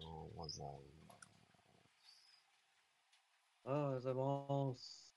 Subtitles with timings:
[0.00, 0.66] ようござい
[1.06, 1.20] ます。
[3.64, 5.14] おはようございます。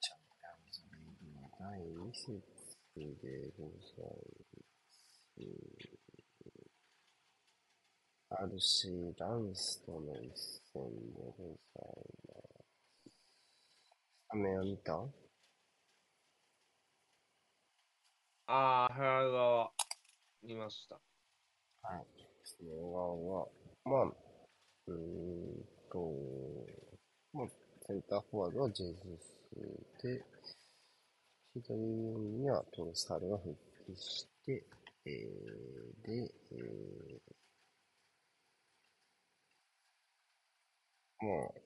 [0.00, 2.40] チャンピオンズリーグの第2節
[2.94, 4.50] でございま
[8.60, 8.84] す。
[8.86, 10.32] RC ランスとの一
[10.72, 11.92] 戦でござい
[12.28, 12.34] ま
[13.06, 13.18] す。
[14.30, 14.94] 雨を見た
[18.46, 19.70] ああ、ハイは
[20.42, 21.00] 見ました。
[21.82, 22.33] はい。
[22.44, 23.48] その側は、
[23.84, 24.12] まあ、
[24.86, 26.66] うーんと、
[27.32, 27.48] まあ、
[27.86, 30.22] センターフォワードはジェズスで、
[31.54, 34.66] 左にはトロサールが復帰して、
[35.06, 41.64] えー、で、えー、まあ、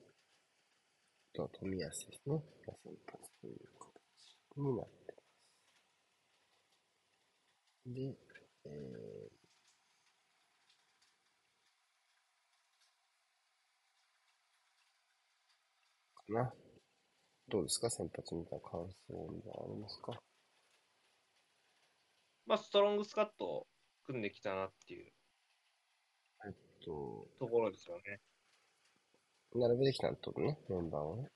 [1.33, 2.35] と富安ですね。
[2.67, 5.23] が先発という形になってま
[7.85, 7.93] す。
[7.93, 8.17] で、
[8.65, 9.38] えー、
[16.33, 16.53] かな。
[17.49, 17.89] どうですか？
[17.89, 20.13] 先発見た感想はありますか？
[22.45, 23.67] まあ、ストロングスカットを
[24.05, 25.11] 組んできたなっていう
[26.45, 28.19] えっと、ところですよね。
[29.53, 31.27] 並べてきたんとね、メンバーをね。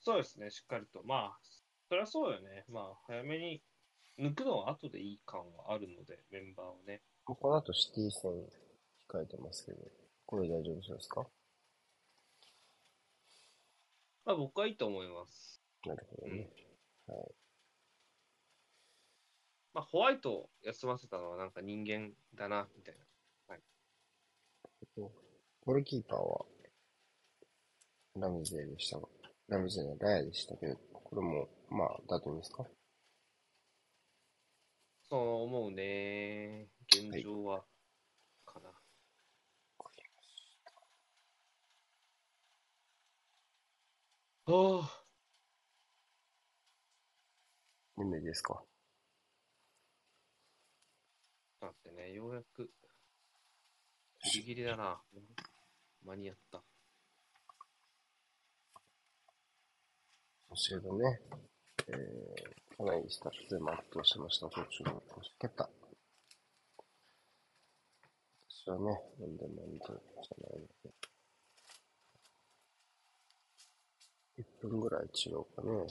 [0.00, 1.02] そうですね、しっかりと。
[1.04, 1.38] まあ、
[1.88, 2.64] そりゃそうよね。
[2.68, 3.62] まあ、早めに
[4.18, 7.00] 抜くのは後でいい感はあるので、メンバーをね。
[7.24, 8.30] この後シティ戦
[9.10, 9.78] 控えてますけど、
[10.26, 11.26] これ大丈夫そうですか？
[14.24, 15.62] まあ、僕はいいと思います。
[15.84, 16.50] なるほどね。
[17.06, 17.34] はい。
[19.74, 23.04] まあ、ホワイトを休ませたのはなんか人間だな、みたいな。
[24.96, 26.46] ゴールキーパーは、
[28.16, 29.08] ラムゼーでしたが、
[29.48, 32.64] ラムゼーのラヤでしたけど、これも、まあ、だといいんですか？
[35.08, 36.68] そう思うね。
[36.86, 37.64] 現状は、
[38.46, 38.70] かな。
[44.46, 44.50] あ
[44.82, 45.04] あ。
[47.96, 48.62] 夢ですか？
[51.62, 52.70] 待ってね、ようやく、
[54.32, 55.00] ギリギリだな。
[56.04, 56.62] 間に合った。
[60.50, 61.20] そしてね、
[61.88, 65.02] えー、かなりスタッツで全うしてました、途中の
[65.38, 65.70] 蹴った。
[68.50, 68.84] 私はね、
[69.18, 71.13] なんでも満足じゃないので。
[74.68, 75.86] 分ぐらい違うかね。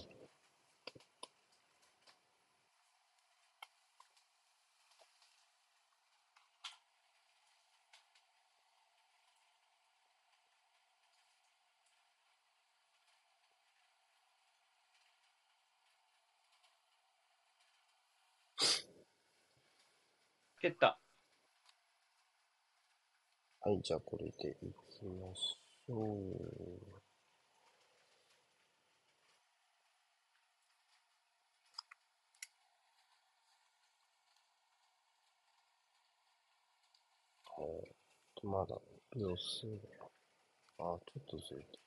[20.61, 20.97] 蹴った。
[23.59, 25.95] はい、じゃあこれでいきましょ
[26.99, 27.12] う。
[37.63, 37.95] えーっ
[38.35, 38.75] と、まだ
[39.15, 40.05] 秒数が、
[40.79, 41.79] あ、ちょっとずれて。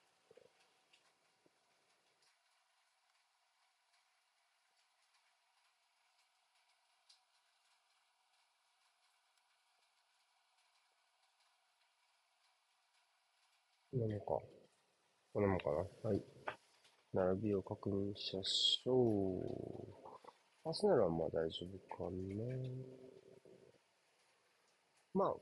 [13.92, 14.26] なのか。
[15.32, 16.10] こんなもかな。
[16.10, 16.22] はい。
[17.14, 19.40] 並びを確認しましょ
[20.64, 20.68] う。
[20.68, 22.10] アーセナルはまあ大丈夫かな。
[25.14, 25.34] まあ、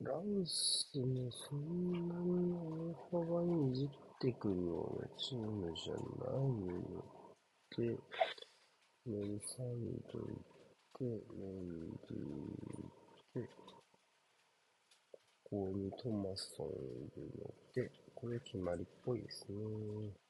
[0.00, 2.54] ランスもそんなに
[3.10, 3.88] 大幅にいじっ
[4.20, 7.02] てくるようなチームじゃないの
[7.76, 7.98] で、
[9.04, 9.66] メンサン
[10.12, 10.30] ドい
[10.96, 13.48] て、メンディーで、
[15.42, 20.27] ここにトマソンいるので、これ決まりっぽいですね。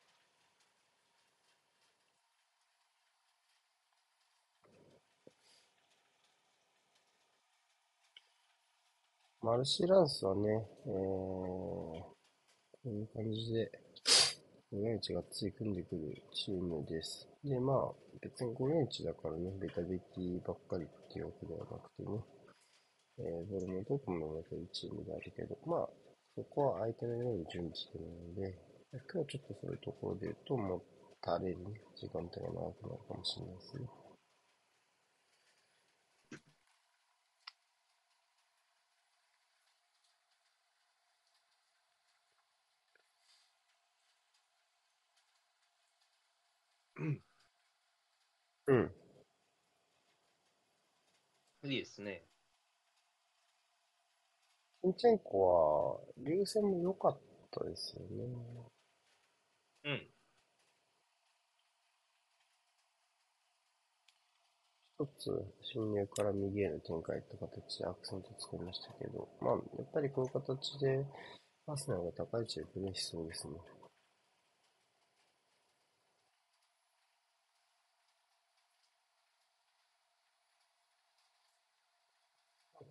[9.48, 12.14] マルシーランスはね、えー、こ
[12.84, 13.72] ういう感じで、
[14.74, 17.26] 541がつい組んでくるチームです。
[17.42, 22.20] で、まあ、別に541だからね、ベタベキばっかりっていうわけではなくてね、
[23.20, 25.88] えー、ボールもどこも持てるチームであるけど、まあ、
[26.36, 28.52] そこは相手のように準備してるので、
[28.92, 30.82] 今日はちょっとそういうところで言うと、も
[31.22, 33.88] たれる、ね、時間帯が長くなるかもしれないですね。
[51.98, 52.22] ますね。
[54.82, 57.18] シンチェンコは、流線も良かっ
[57.50, 58.24] たですよね。
[59.84, 60.08] うん。
[65.00, 65.30] 一つ、
[65.62, 71.04] 侵入から右への展開って形でアクセント作りましたけど、まあ、やっぱりこういう形で、
[71.66, 73.54] パスナーが高い位置でプレイしそうですね。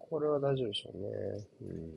[0.09, 1.47] これは大丈夫でしょうね。
[1.61, 1.93] うん。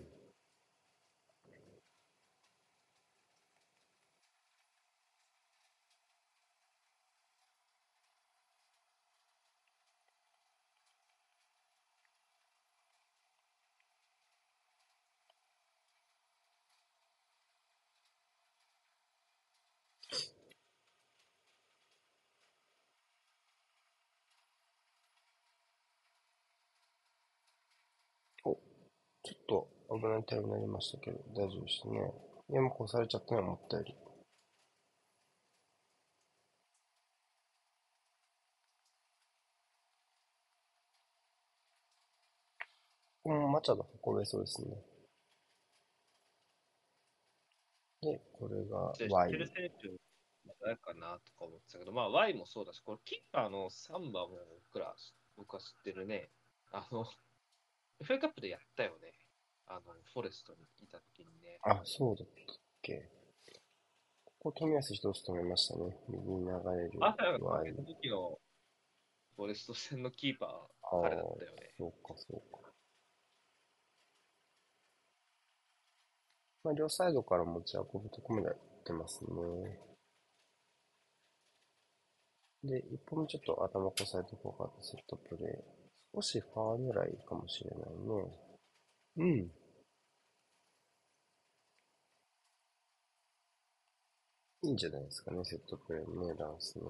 [28.45, 28.53] お、
[29.25, 29.69] ちょっと
[30.01, 32.13] 危ないタイムになりましたけど、大丈夫でしたね。
[32.49, 33.95] いや、もうこうされちゃったね、思ったより。
[43.27, 44.75] うん、マチャド運べそうですね。
[48.03, 49.37] で、これが Y て。
[49.37, 49.91] る選手、
[50.63, 54.39] 誰かなとか思ってたけど、まあ、Y もそうだし、これ、キーパーのサンバも
[54.73, 54.95] 僕ら、
[55.37, 56.31] 僕は知ってるね。
[56.73, 57.05] あの、
[58.03, 59.20] FA カップでやったよね。
[59.71, 61.61] あの、フォレストにいた時にね。
[61.63, 63.09] あ、そうだったっけ。
[64.25, 65.97] ここ、冨安一つ止めましたね。
[66.09, 68.41] 右に流れる朝が Y 負けた時の
[69.37, 70.47] フォレスト戦のキーパ
[70.83, 71.75] あー、あ彼だったよね。
[71.79, 72.73] そうか、そうか。
[76.65, 79.31] まあ、両サイドから持ち運ぶとこまでやってますね。
[82.65, 85.81] で、一本目ちょっと頭こさえとこうかってセットプレー。
[86.13, 88.51] 少しファー狙いかもしれないね。
[89.17, 89.60] うん。
[94.63, 96.85] いいんじゃないですかね、セットプレーね、ダンスね。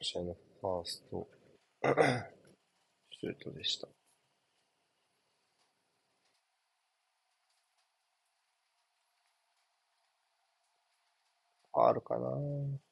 [0.00, 1.28] 試合のファースト
[3.10, 3.88] シュートでした。
[11.72, 12.85] あるかな？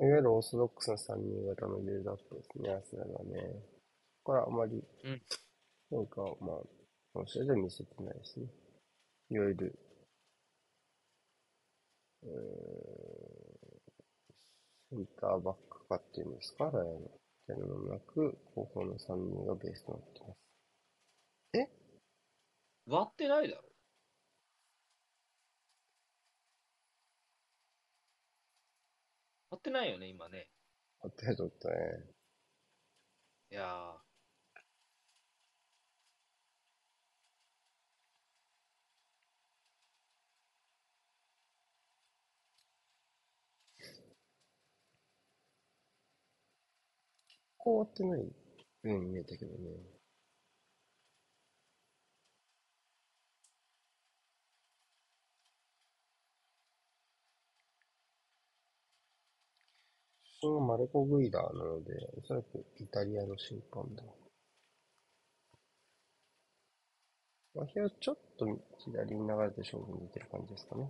[0.00, 3.62] いわゆるオーソドックスな3人型のビルドアップですね、アスナルはね。
[4.24, 5.22] これはあまり、うん
[5.90, 6.56] なんか、まあ、
[7.12, 8.46] この試合では見せてないですね。
[9.30, 9.78] いわゆる、
[12.22, 12.32] うーん、
[14.90, 17.00] センターバックかっていうんですか、ライアンの。
[17.00, 17.00] っ
[17.46, 20.38] ていうのもなく、後方の3人がベースとなってます。
[22.86, 23.67] 割ってないだろ。
[29.58, 30.48] 割ってないよね、今ね。
[31.02, 31.74] あってちょっとね、
[33.50, 33.98] いやー。
[47.58, 48.26] こう割ってないよ
[48.84, 49.97] うに見えたけどね。
[60.40, 64.04] 主審はマルコ・グイダーなので、おそらくイタリアの審判だ。
[67.54, 68.46] マヒはちょっと
[68.78, 70.88] 左に流れて勝負に出てる感じですかね。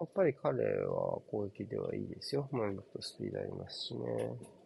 [0.00, 2.48] やっぱり彼は攻撃ではいいですよ。
[2.50, 4.65] 前向くとスピードありますしね。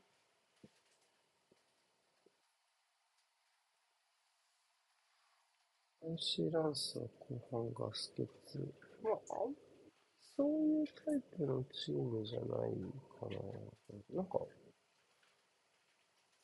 [6.12, 8.58] ンシーランスは後半ガスケツ。
[9.02, 9.18] まあ、
[10.36, 12.48] そういうタイプのチームじゃない
[13.20, 13.26] か
[14.12, 14.16] な。
[14.16, 14.38] なんか、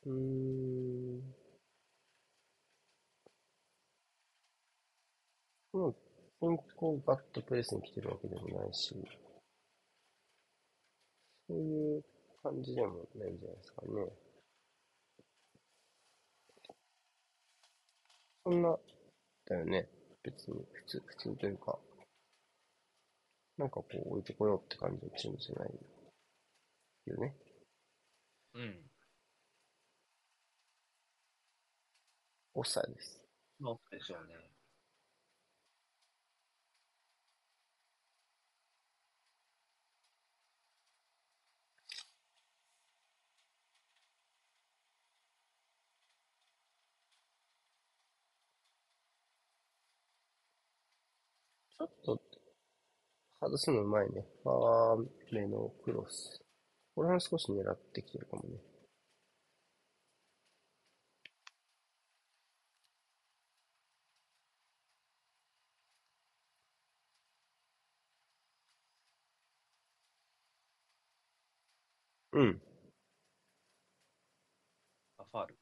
[0.07, 1.47] うーん。
[6.43, 8.95] にこうガッとプレスに来てるわけでもないし、
[11.49, 12.05] そういう
[12.43, 14.09] 感じでもないんじゃないですかね。
[18.45, 18.79] そんな、
[19.47, 19.89] だよね。
[20.23, 21.79] 別に、普通、普通というか、
[23.59, 25.71] なんかこう置いてこようって感じのチームじゃない
[27.07, 27.35] よね。
[28.55, 28.91] うん。
[32.55, 33.21] オフサイドです。
[33.61, 34.56] そうでしょうね。
[51.79, 52.21] ちょっと、
[53.41, 54.25] 外すのうまいね。
[54.43, 56.43] ファー目のクロス。
[56.95, 58.59] これは少し狙ってきてるかもね。
[72.33, 72.61] うん。
[75.19, 75.57] あ、ファール。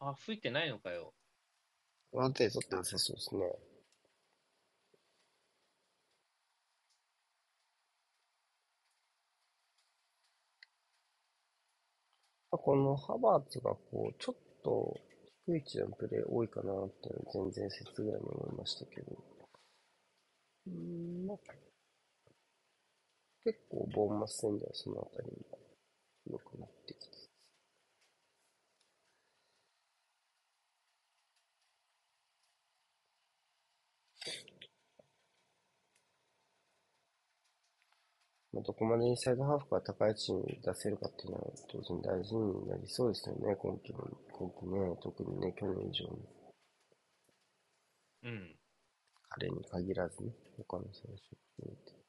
[0.00, 1.14] あ、吹いてないのかよ。
[2.12, 3.69] ワンテイ取ってなさそうですね。
[12.52, 14.96] このハバーツがこう、ちょっと
[15.46, 19.16] 低い位置でのプレー多いかなっていうのは全然説ぐらいに思いましたけど。
[20.66, 21.38] うん、
[23.44, 25.58] 結構ボーンマス戦ではそのあたりも
[26.26, 27.18] 良くなってきて。
[38.52, 43.98] まあ、どこまでインサイドハーフが高い位置に出せるかっていうのは当然大事になりそうですよね、今季の、
[44.32, 46.40] 今季ね、特にね、去年以上に。
[48.24, 48.56] うん。
[49.28, 51.16] 彼に限らずね、他の選手も
[51.56, 51.99] 含めて。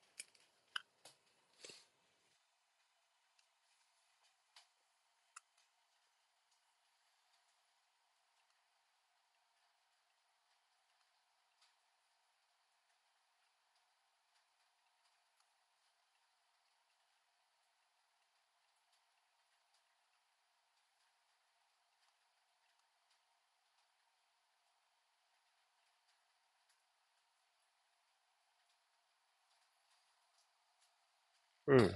[31.71, 31.95] うん。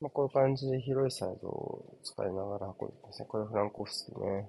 [0.00, 3.26] まあ、こういう感じで広いサイドを使いながら運んでますね。
[3.28, 4.48] これフランコフスキね。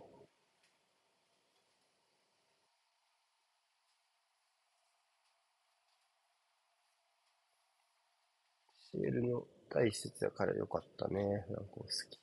[8.77, 12.17] CL の第一節は彼良かったね、フランコフスキ。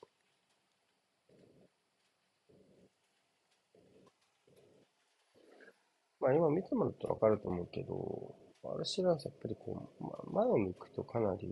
[6.20, 8.34] まあ今見てもらったらわかると思うけど、
[8.74, 11.48] アルシランスやっぱりこう、ま、前を向くとかなり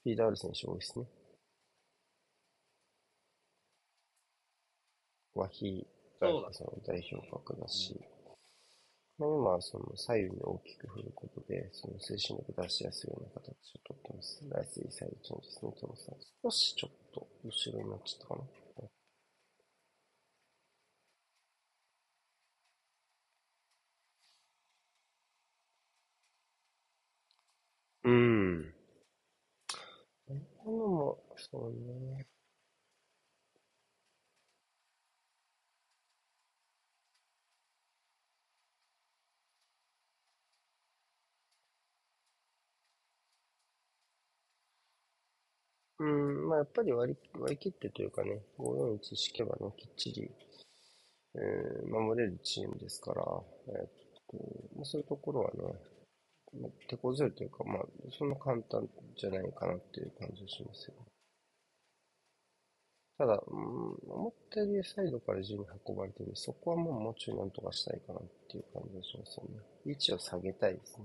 [0.00, 1.06] スピードある選手多いですね。
[5.34, 5.86] ワヒ
[6.20, 7.98] がそうだその代表格だし、
[9.18, 14.42] まあ、今はその左右に大きく振ることで、その推進力出しやすいような形をとってます。
[14.50, 16.16] ライスイサイドチェンジですね、トロさん。
[16.42, 18.42] 少しちょっと後ろになっちゃったかな。
[28.04, 28.74] うん。
[30.64, 31.18] 今のも、
[31.50, 32.26] そうね。
[46.00, 50.28] うん、まあやっぱり割り、割り切ってというかね、541敷けばね、きっちり、
[51.34, 53.22] えー守れるチームですから、
[53.68, 53.90] えーっ
[54.30, 54.36] と、
[54.76, 55.74] まあそういうところはね、
[56.88, 57.82] 手こずるというか、まあ、
[58.16, 60.94] そんな簡単じゃないかなっていう感じがしますよ。
[63.20, 63.58] ただ、うん、
[64.08, 69.60] 思ったよりサイドから順に運ばれてるんで、そこはもうもうちょいなんとかしたいかなっていう感じがしますよね。
[69.84, 71.04] 位置を下げたいですね。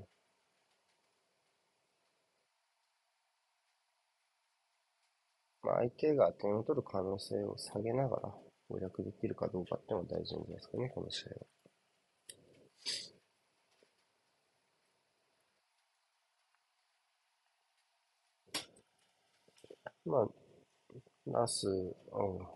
[5.63, 8.34] まあ、相手が点を取る可能性を下げながら
[8.69, 11.45] 攻略できるかどうかっていうのが大事なんじゃないですかね、この試合は。
[20.05, 20.45] まあ、
[21.25, 22.55] フランス、うん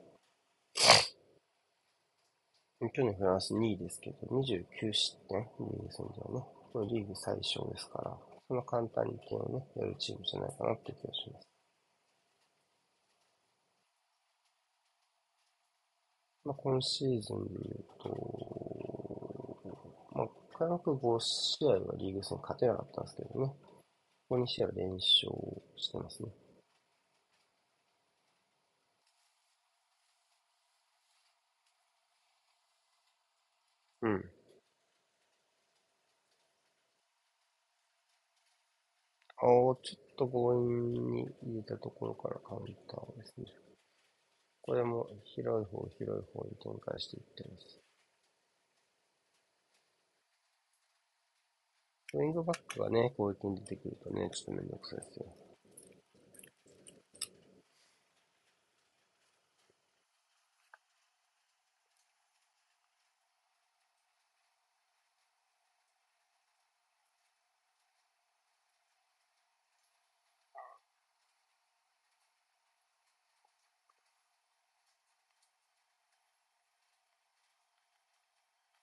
[2.94, 6.46] 去年フランス2位ですけど、29失点、リーグ戦ではね。
[6.72, 11.48] これリーグ最小ですから、そんな簡単に点をね、やるチームじゃないかなって気がします。
[16.46, 19.20] まあ、今シーズンで言うと、
[20.14, 23.48] まあ開幕5試合はリーグ戦勝てなかったんですけどね。
[24.30, 25.30] ここ2試合連勝
[25.76, 26.30] してますね。
[34.02, 34.30] うん。
[39.50, 43.46] ああ、ちょっと強引に入れたところからカウンターですね。
[44.62, 47.80] これも広い方、広い方に展開していってます。
[52.14, 55.49] ウィングバックがね、攻撃に出てくるとね、ちょっとめんどくさいですよ。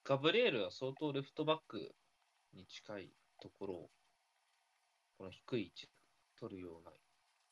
[0.09, 1.93] ガブリエルは相当レフトバック
[2.55, 3.11] に近い
[3.43, 3.91] ところを、
[5.19, 5.89] この低い位置
[6.39, 6.93] 取るような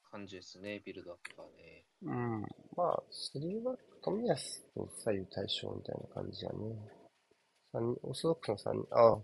[0.09, 1.85] 感じですね、ビルドアップはね。
[2.03, 2.43] うん。
[2.77, 6.57] まあ、スリーバック、富安と左右対称みたいな感じやね。
[7.73, 9.21] 三人、オーソドックスの3人、ああ。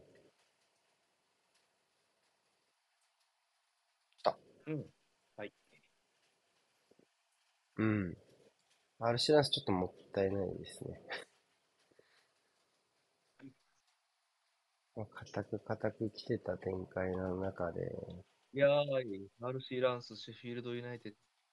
[4.19, 4.39] 来た。
[4.67, 4.87] うん。
[5.37, 5.53] はい。
[7.77, 8.17] うん。
[8.99, 11.01] アルシランスちょっともったいないですね。
[15.07, 17.81] 固く固く来てた展開の中で。
[18.53, 21.13] いやー、マルシー・ランス、シェフィールド・ユナイテッ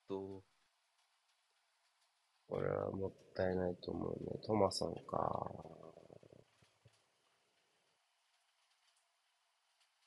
[0.09, 0.43] ド。
[2.47, 4.39] これはもったいないと思うね。
[4.45, 5.51] トマソンか。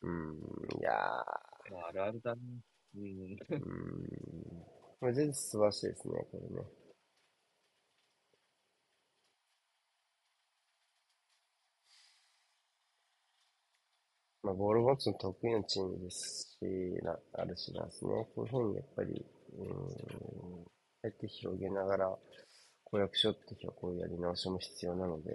[0.02, 0.38] うん、
[0.80, 0.94] いやー。
[1.73, 2.40] まあ、あるあるだね。
[2.97, 3.02] うん。
[3.02, 4.70] うん。
[5.00, 6.80] これ全然素晴らしいですね、これね。
[14.51, 18.27] まあ、ボール持つの得意なチームですし、なあるしなんですね。
[18.35, 19.25] こういうふうにやっぱり、
[19.59, 19.67] うん、
[21.03, 22.19] やって広げながら
[22.83, 25.31] 攻略しようって時はこういうやり直しも必要なので、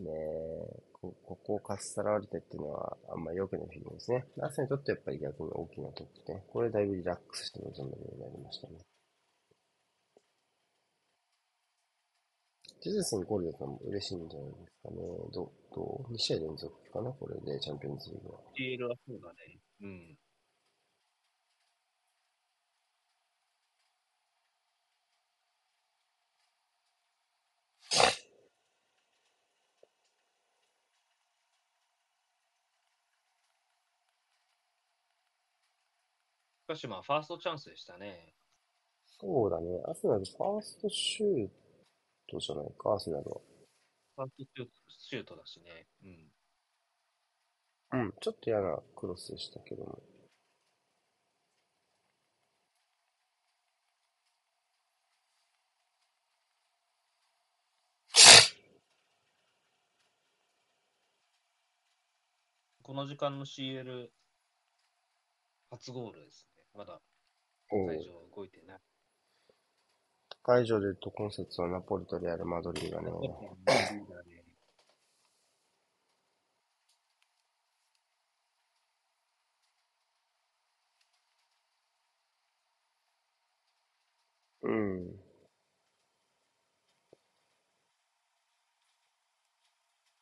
[0.00, 0.10] ね
[0.92, 4.24] こここをかっさらわれてっていうのはあんまり良くないフィーリングですね。
[4.42, 6.42] アーセにとってやっぱり逆に大きな得点。
[6.52, 8.78] これだいぶリラックスして臨めるようになりましたね。
[12.80, 14.96] ジェズスにゴールだったのも嬉しいんじゃないですかね。
[15.32, 17.10] どどう ?2 試合連続かな？
[17.12, 18.40] これで、チャンピオンズリーグは。
[18.56, 19.58] CL はそうだね。
[19.82, 20.16] うん。
[36.62, 38.34] しかしまあ、ファーストチャンスでしたね。
[39.20, 39.66] そうだね。
[39.88, 41.48] アーセナル、ファーストシュー
[42.28, 43.40] トじゃないか、アーセナルは。
[44.16, 45.86] ファーストシュートだしね。
[47.92, 48.00] うん。
[48.00, 50.02] うん、ちょっと嫌なクロスでしたけども。
[62.82, 64.08] この時間の CL
[65.70, 66.64] 初ゴールですね。
[66.74, 67.00] まだ
[67.70, 68.78] 会場動いてない。
[70.48, 73.10] 会場で言うと今節はナポリとレアル・マドリーがね。
[84.62, 85.18] うん。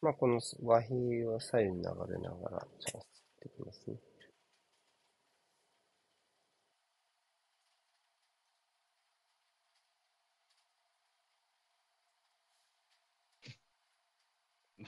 [0.01, 0.93] まあ、この和比
[1.25, 3.07] は左右に流れながらチャンスっ
[3.43, 3.97] てきますね。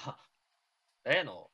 [0.06, 0.28] まあ、
[1.04, 1.50] 例の、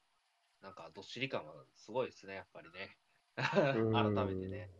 [0.62, 2.98] なんか、どっしり感はすごいですね、やっぱりね。
[3.36, 4.70] 改めてね。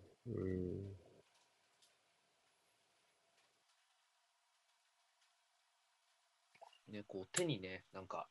[6.88, 8.29] ね、こう、手にね、なんか、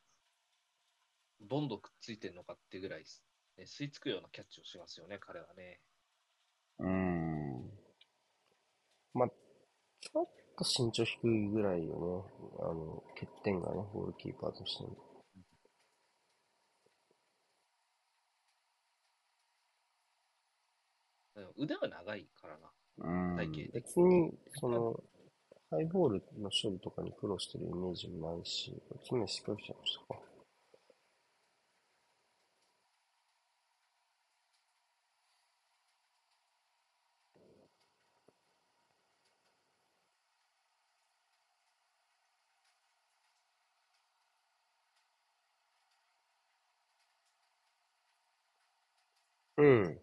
[1.40, 3.04] どんどんくっついてるのかってぐらい、
[3.56, 5.80] ね、吸い付くようなキャッチをしますよね、彼はね。
[6.78, 7.70] うん。
[9.12, 9.28] まあ、
[10.00, 12.58] ちょっと身長低いぐらいよね。
[12.60, 15.13] あの、欠点がね、ゴールキーパーとしても。
[21.56, 22.70] 腕は長いからな。
[23.36, 25.00] 体型別に、その、
[25.70, 28.74] ハイボールの処理とかに苦労してるイメージもないし、
[29.08, 30.20] 常にしっかりしちゃいましたか。
[49.56, 49.98] うん。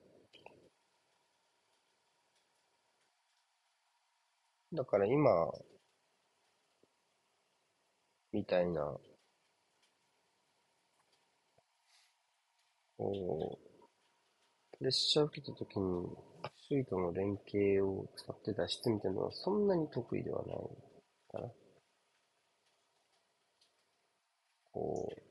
[4.74, 5.30] だから今、
[8.34, 9.00] みたいな、
[12.98, 16.06] こう、プレッシャーを受けたときに、
[16.70, 20.56] 周囲との連携を使って脱出みたいなのはそんなに得意ではない
[21.32, 21.52] かな。
[24.74, 25.22] こう、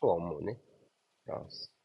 [0.00, 0.58] とは思うね。
[1.24, 1.77] フランス。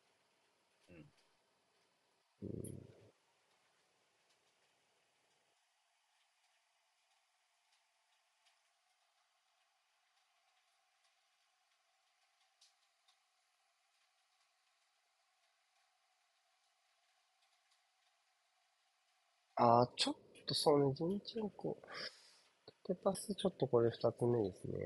[19.56, 21.82] ああ、ちょっとそうね、ジンチェンコ、
[22.88, 24.78] 縦パスちょっとこれ二つ目ですね。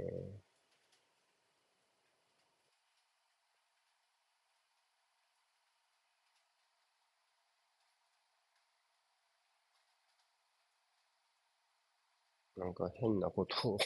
[12.57, 13.77] なんか変なことを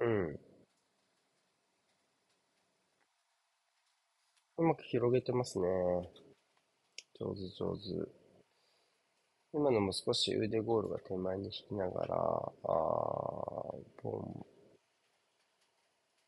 [0.00, 0.40] うん。
[4.58, 5.66] うまく広げてますね。
[7.20, 8.10] 上手上手。
[9.52, 14.46] 今のも少し腕ゴールが手前に引きながら、あー、ボン、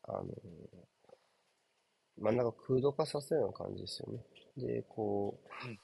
[0.03, 0.25] あの、
[2.17, 4.23] 真ん中空洞化させるような感じですよね。
[4.57, 5.79] で、こう、うん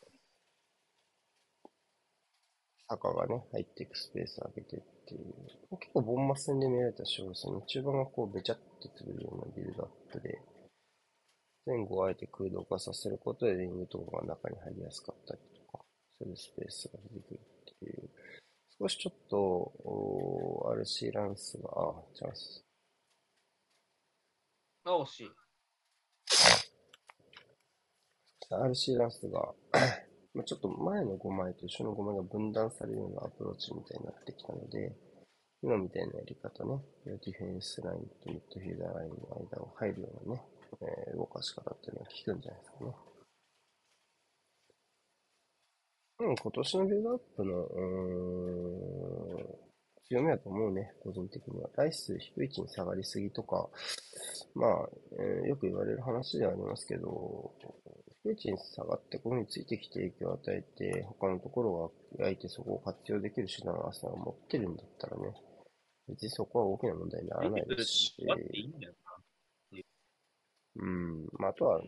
[2.90, 5.34] 坂がね、入っていくスペースを開けてっていう。
[5.80, 7.62] 結構ボンマス戦で見られた勝負ですね。
[7.68, 10.40] 中盤がこうべちゃってくるようなビルドアップで、
[11.66, 15.84] 前後をあえて空洞化させることでリングとかが中に入りやすかったりとか、
[16.20, 18.10] そういうスペースが出てくるっていう。
[18.80, 19.74] 少しちょっと、
[20.74, 22.66] RC ランスが、あ、チャンス。
[24.86, 25.32] あ、惜しい。
[28.52, 29.54] RC ランスが
[30.44, 34.96] ちょっと前の5枚と一緒の5枚が分断されるようなアプローチみたいになってきたので、
[35.62, 39.16] 今みたいなやり方ね、ディフェンスラインとミッドフィーダーラインの
[39.52, 40.42] 間を入るようなね、
[40.82, 42.92] えー、動かし方っていうのは効くんじゃないですかね。
[46.22, 47.82] うん、今年のビルドアップの、う
[49.42, 49.60] ん、
[50.08, 51.70] 強みだと思うね、個人的には。
[51.76, 53.70] 台数低い位置に下がりすぎとか、
[54.56, 57.54] まあ、えー、よく言われる話ではありますけど、
[58.30, 65.34] 低い位置に下がってここについてきて影響を与えて、他のところが焼いてそこを活用できる手段をアスナが持ってるんだったらね、
[66.08, 68.16] 別にそこは大きな問題にならないですし。
[70.76, 71.82] うん、まあ、あとは、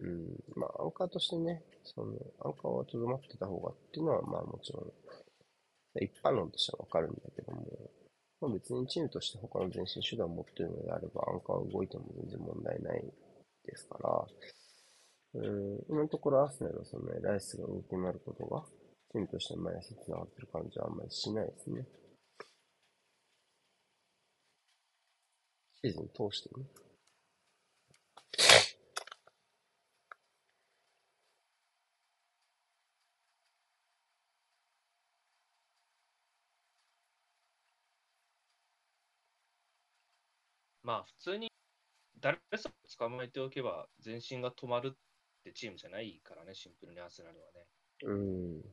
[0.00, 2.12] うん、まあ、アンカーとしてね、その、
[2.44, 7.66] アンカーはとどまってた方がっていうのは、まあもちろん、一般論としてはわかるんだけども、
[8.40, 13.02] まあ、別にチームとして他の前進手段を持ってるのであれば、アンカーは動いても全然問題ない
[13.64, 14.26] ですから、
[15.34, 18.64] うん、今のところアーセナルはそのね、ライスが動き回ることが、
[19.10, 21.86] チームとして前足繋がってる感じはあんまりしないですね。
[25.82, 26.66] シーズン通してね。
[40.82, 41.50] まあ普通に
[42.20, 44.96] 誰さ捕まえておけば全身が止まる
[45.44, 47.68] ってチームじゃないからね、シンプルにアーセナルはね。
[48.04, 48.64] うん。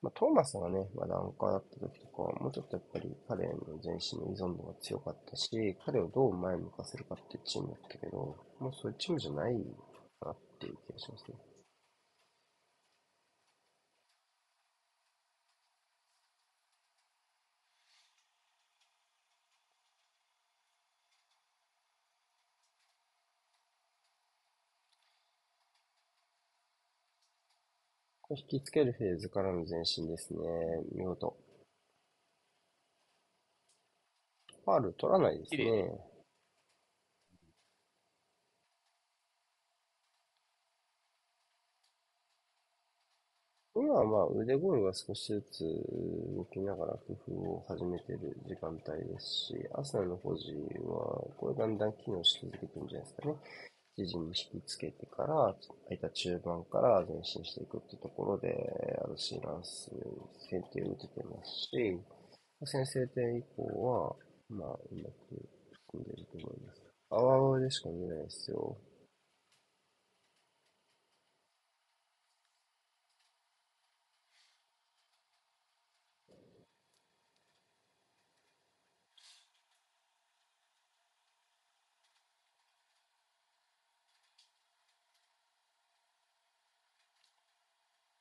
[0.00, 5.50] まあ、トーマスがね、まだアンカーだった時とかは、もうちょっとやっぱり彼の全身の依存度が強かったし、
[5.84, 9.54] 彼をどう前向かせるかっていうチームだったけど、もうそういうチームじゃない
[10.20, 11.34] かなっていう気がしますね。
[28.36, 30.40] 引きつけるフェーズからの前進ですね。
[30.92, 31.36] 見事。
[34.64, 36.12] ファール取らないですね。
[43.74, 45.64] 今はまあ腕ゴールが少しずつ
[46.36, 50.52] 動きながら工夫を始めている時間帯ですし、アスナの保持
[50.84, 53.34] はこれだんだん機能し続けてるんじゃないですかね。
[53.96, 58.48] 自陣に引きつけてから、空いた中盤から前進していくってところで、
[59.02, 59.90] アルシーランス、
[60.50, 62.00] 先手を打ててますし、
[62.64, 64.16] 先制点以降は、
[64.48, 65.48] まあ、うまく
[65.88, 66.82] 組んでると思います。
[67.10, 68.76] 泡々でしか見えないですよ。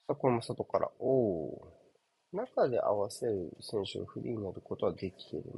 [0.07, 0.91] さあ、これも外から。
[0.99, 1.07] お
[1.47, 1.67] お。
[2.31, 5.51] 中で合わせる選手がフリーになることはできてるね。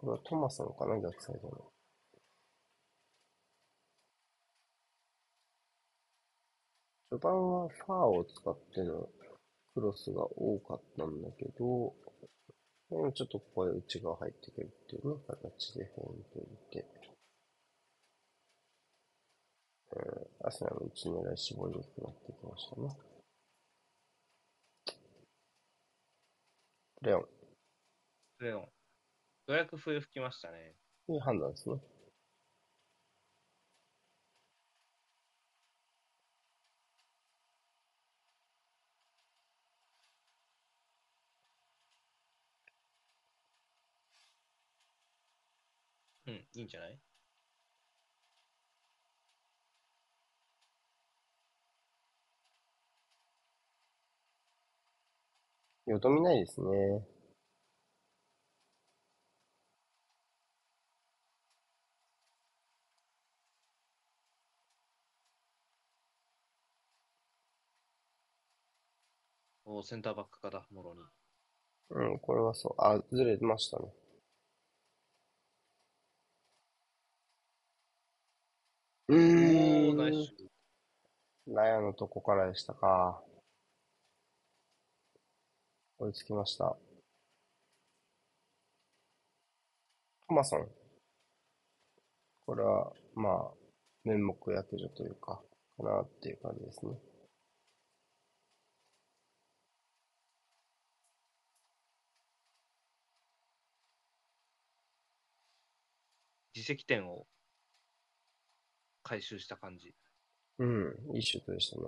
[0.00, 1.70] これはトマさんかな、逆サイドの。
[7.10, 9.08] 序盤はファーを使っての
[9.74, 11.94] クロスが多かったんだけど、
[13.14, 16.88] ちょっとここで内側入ってくるっていうね、形でフェイント入れて、
[19.92, 23.07] うん、アスナの内狙い絞りにくくなってきましたね。
[27.02, 27.28] レオン。
[28.40, 28.62] レオン。
[28.62, 28.70] よ
[29.48, 30.76] うやく笛吹きましたね。
[31.08, 31.80] いい判断ですね。
[46.26, 47.00] うん、いいんじゃない？
[55.88, 57.02] よどみないですね。
[69.64, 71.00] おセンターバックかだ、もろに。
[71.90, 72.74] うん、これはそう。
[72.78, 73.84] あ、ずれましたね。
[79.08, 79.96] うーん。
[79.96, 80.48] ナイス。
[81.46, 83.22] ラヤのとこからでしたか。
[85.98, 86.76] 追いつきました。
[90.28, 90.68] トマソン。
[92.46, 93.50] これは、まあ、
[94.04, 95.42] 面目躍如というか、
[95.76, 96.92] かなっていう感じですね。
[106.54, 107.26] 自責点を
[109.02, 109.94] 回収した感じ。
[110.58, 111.82] うん、いいシュートでしたね。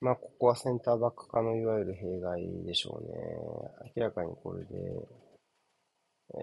[0.00, 3.12] まあ、ここはセンターバック化のいわゆる弊害でしょうね。
[3.94, 4.70] 明らかにこれで、
[6.38, 6.40] え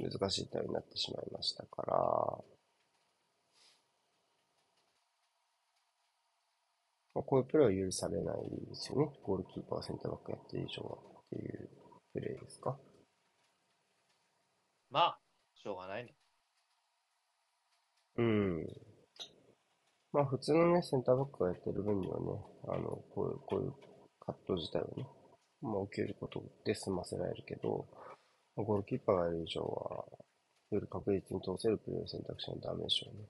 [0.00, 1.94] ー、難しい対応になってしまいましたから、
[7.14, 8.36] まあ、こういうプレーは許されない
[8.68, 9.08] ですよね。
[9.22, 11.70] ゴールキーパーはセンターバックやってる以上はっていう
[12.12, 12.76] プレーですか？
[14.90, 15.18] まあ、
[15.54, 16.14] しょうがないね。
[18.16, 18.66] うん。
[20.12, 22.26] まあ普通のね、センターバックがやってる分にはね、
[22.68, 23.72] あの、こういう、こういう
[24.20, 25.06] カット自体はね、
[25.62, 27.86] まあ起きることで済ませられるけど、
[28.56, 30.04] ゴールキーパーがいる以上は、
[30.70, 33.24] より確実に通せるプレー選択しないとダメでしょうね。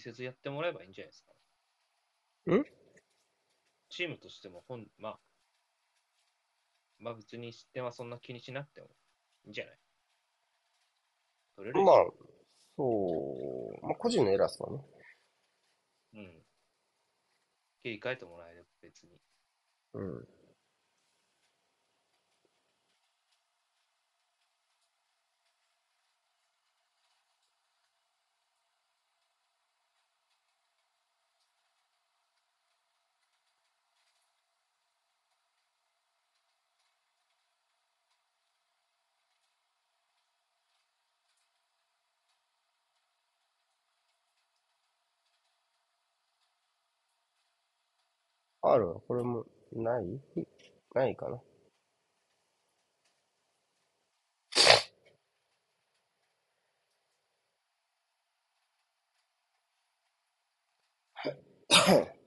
[0.00, 1.24] せずやってもらえばいいんじゃないです
[2.46, 2.54] か？
[2.56, 2.64] ん
[3.90, 5.20] チームとしても本、まあ、
[6.98, 8.86] まあ別に失点はそんな気にしなくても
[9.44, 9.78] いいんじゃない？
[11.56, 12.06] 取れるまあ、
[12.76, 14.84] そう、まあ個人のエラーですからね。
[16.14, 16.42] うん。
[17.82, 19.20] 切り替えてもらえれば別に。
[19.94, 20.28] うん。
[48.72, 48.94] ある？
[49.08, 50.20] これも、ない？
[50.94, 51.40] ないかな？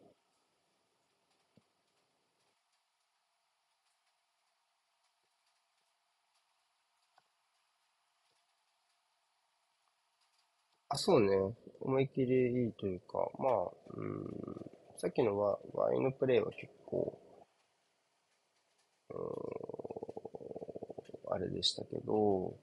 [10.90, 11.36] あ、そうね。
[11.82, 14.72] 思い切りいいというか、まあ、うん、
[15.04, 17.20] さっきのはワインのプレイは結構、
[19.10, 19.14] う
[21.30, 22.58] ん、あれでしたけど、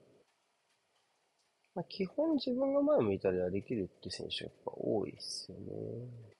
[1.75, 6.30] まあ、基本自分が前向いたりはできるって選手やっぱ多いっすよね。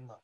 [0.00, 0.20] まあ、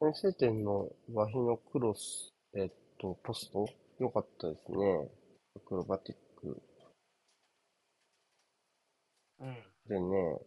[0.00, 3.66] 先制点のワヒのクロス、えっと、ポスト
[4.00, 5.10] 良かったですね。
[5.54, 6.62] アクロバティック
[9.40, 9.54] うん。
[9.86, 10.38] でね、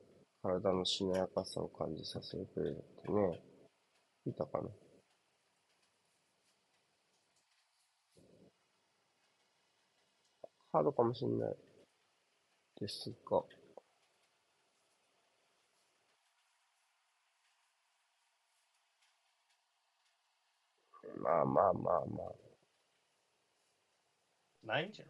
[0.42, 3.40] 体のしなやかさを感じさせるプレーだってね。
[4.26, 4.70] 見たかな
[10.72, 11.56] ハードかもしれない
[12.82, 13.44] ですが。
[21.22, 22.43] まあまあまあまあ。
[24.64, 25.10] ないんじゃん。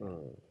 [0.00, 0.42] うん。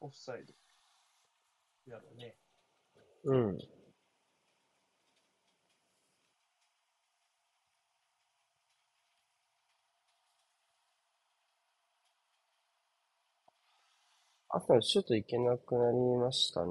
[0.00, 0.52] オフサイド。
[1.86, 2.36] やろうね。
[3.24, 3.58] うん。
[14.54, 16.68] 朝シュートいけなくなりましたね。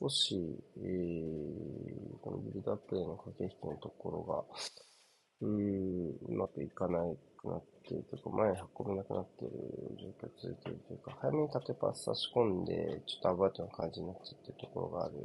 [0.00, 0.34] 少し、
[0.78, 6.98] えー、このビルドアップでの駆け引きのところが、うん、うまくいかな
[7.40, 9.54] くなっているというか、前に運べなくなっている
[9.94, 15.22] 状況が続いているというか、早めに縦パス差し込んで、ちょっとアバウトな感じになっちゃってるところがあるね。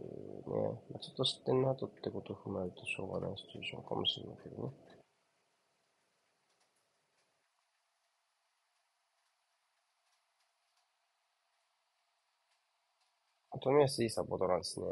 [0.94, 4.70] ま、ちょっと失点の後ってことを踏まえるとしょうがないシチュエーションかもしれないけどね。
[13.64, 14.86] とりあえずいいサポートなんですね。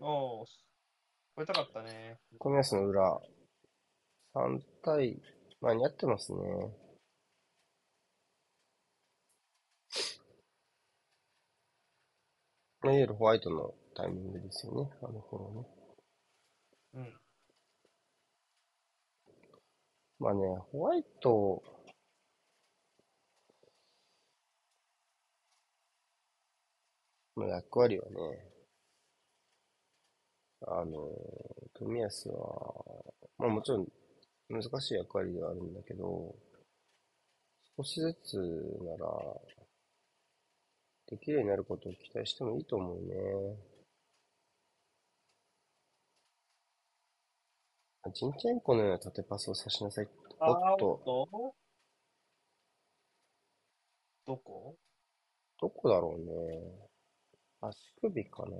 [0.00, 0.46] おー、
[1.36, 2.18] 超えたかったね。
[2.38, 3.20] コミアスの裏、
[4.34, 5.22] 3対、
[5.60, 6.38] まあ、似合ってますね。
[12.84, 15.68] いわゆるホワイトのタイミングですよね、あの頃ね。
[16.94, 17.25] うん。
[20.18, 20.40] まあね、
[20.72, 21.62] ホワイト
[27.36, 28.16] の役割はね、
[30.66, 31.08] あの、
[31.74, 32.84] 富安は、
[33.38, 33.86] まあもちろん
[34.50, 36.34] 難しい役割ではあるんだけど、
[37.76, 38.36] 少しずつ
[38.82, 39.06] なら、
[41.08, 43.75] できるようになることを期待してもいいと思うね。
[48.12, 50.08] ちんちんこのような縦パスを差しなさい。
[50.40, 51.54] おっと。
[54.26, 54.76] どこ？
[55.60, 56.88] どこだろうね。
[57.60, 58.56] 足首かな。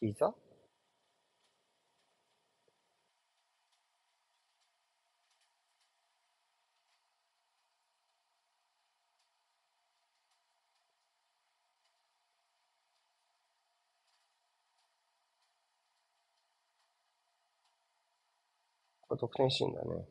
[0.00, 0.34] 膝？
[19.26, 20.04] 得点シーンだね。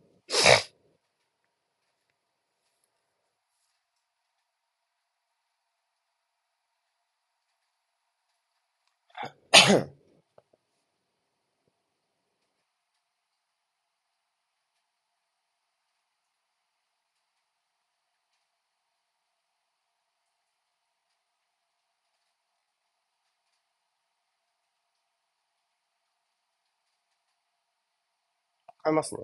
[28.84, 29.22] 変えますね。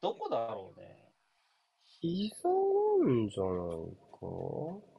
[0.00, 1.12] どこだろうね。
[2.00, 2.54] 膝な
[3.24, 4.97] んじゃないか？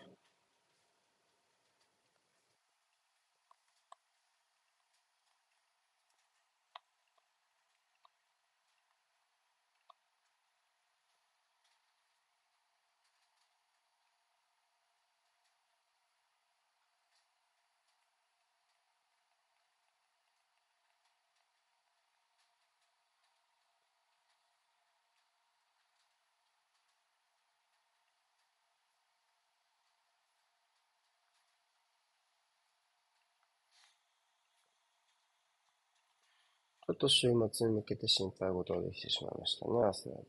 [36.90, 40.24] ちょっと週末に向けて心配事ができてしまいましたね、アーセナル。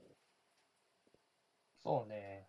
[1.82, 2.39] そうね。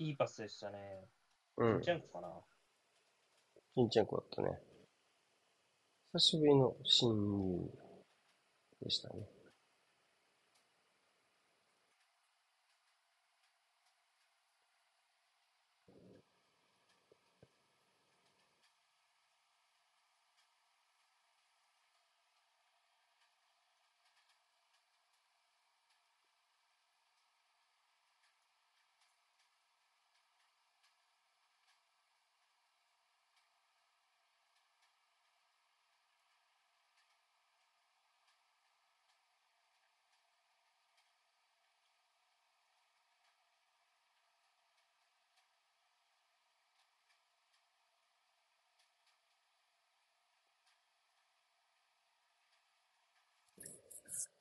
[0.00, 0.78] いいパスでしたね。
[1.58, 1.82] うん。
[1.82, 2.28] ジャンクかな。
[3.74, 4.58] ピンチェンコだったね。
[6.14, 7.70] 久しぶりの侵入
[8.82, 9.28] でしたね。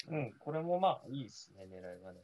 [0.09, 2.19] うん、これもまあいいですね、狙いはね。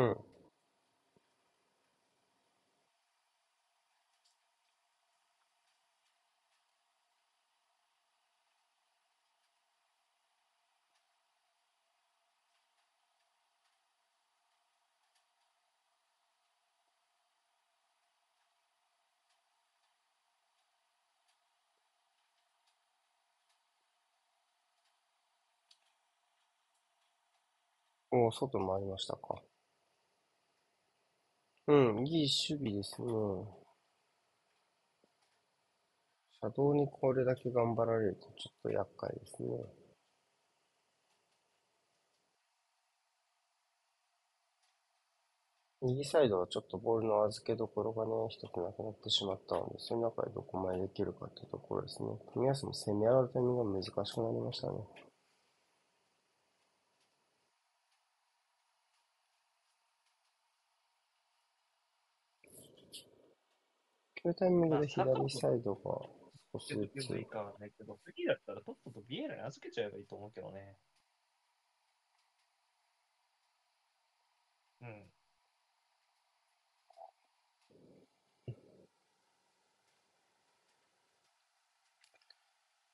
[0.00, 0.02] う
[28.12, 28.18] ん。
[28.20, 29.42] もう外回りましたか。
[31.70, 33.06] うん、いい守備ですね。
[36.40, 39.48] 車道にこれだけ頑張られるとちょっと厄介ですね。
[45.82, 52.08] 右サイドはちょっとボールの預けどころがね、一つなくなってしまったので、その中でどこまでできるかっていうところですね。
[52.34, 55.09] 冨安も攻め上がるタイミングが難しくなりましたね。
[64.22, 65.80] こういうタイミングまあ、で左サイドが
[66.52, 70.76] 少しずつ、出てくるいいかはないけど、次だったらとっととビエラに預けちゃえばいいと思うけどね。
[74.82, 75.10] うん。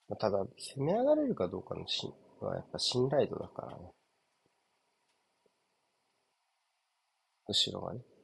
[0.08, 0.38] まあただ、
[0.76, 2.06] 攻め上がれるかどうかのし
[2.40, 3.92] はやっぱ信頼度だからね。
[7.48, 8.15] 後ろがね。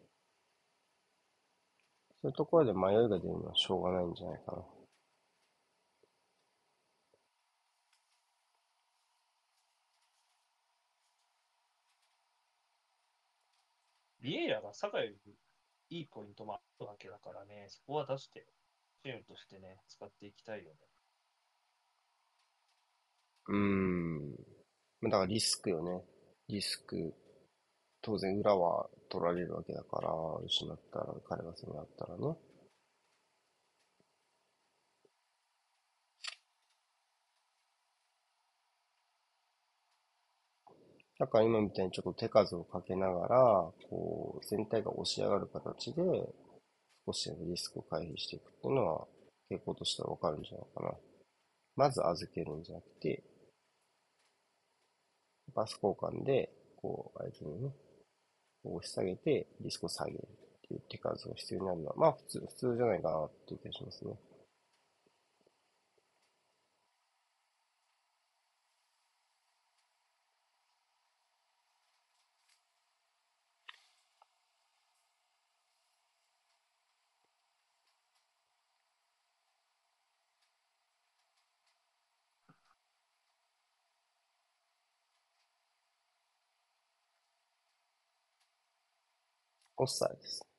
[2.22, 4.62] そういうところで迷いが出るのはしょうがないんじゃないかな。
[14.20, 15.34] ビエイラが酒井より
[15.90, 18.46] いいポイントもあるわけだからね、そこは出して、
[19.02, 20.76] チームとしてね、使っていきたいよね。
[23.48, 24.30] うーん。
[25.00, 26.04] まあだからリスクよね。
[26.48, 27.12] リスク。
[28.02, 30.10] 当然裏は取られるわけだから、
[30.44, 32.36] 失ったら、彼が攻め合ったらね。
[41.18, 43.36] だから今みたいにちょっと手数をかけながら、
[43.88, 46.02] こう、全体が押し上がる形で、
[47.06, 49.06] 少しリスクを回避していくっていうのは、
[49.48, 50.94] 傾向としてはわかるんじゃないかな。
[51.76, 53.22] まず預けるんじゃなくて、
[55.54, 57.70] パス交換で、こう、相手にね、
[58.64, 60.18] 押し下げて、リスクを下げるっ
[60.68, 64.14] ていう手数が必要になるのは、まあ普通、普通じゃないかなっていう気がしますね。
[89.82, 90.51] オ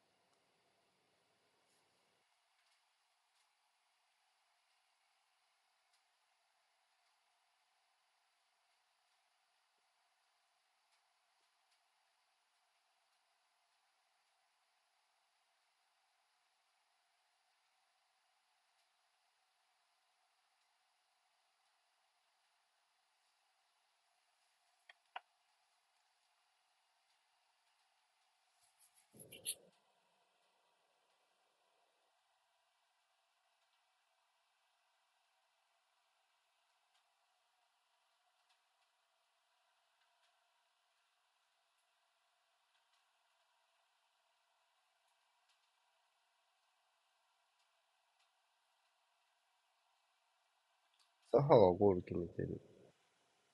[51.34, 52.62] サハがゴール決めてる。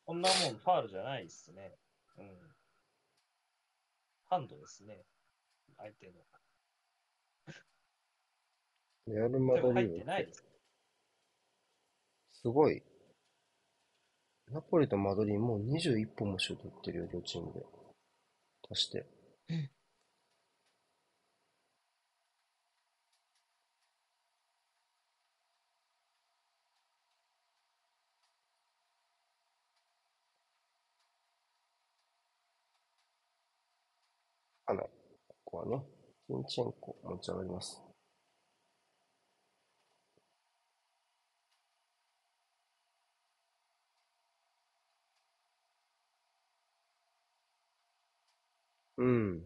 [0.05, 1.77] こんなもんファールじゃないっすね。
[2.17, 2.25] うん。
[4.25, 5.05] ハンドですね。
[5.77, 6.11] 相手の。
[9.15, 10.43] レアル・マドリード入ってないです。
[12.41, 12.84] すごい。
[14.51, 17.61] ナポリとマドリーもう21本もシュート打ってるよ、両チームで。
[18.69, 19.05] 足して。
[34.69, 34.89] かない。
[35.27, 35.84] ここは
[36.30, 37.82] ね、ジンチェンコ持ち上がります。
[48.97, 49.43] うん。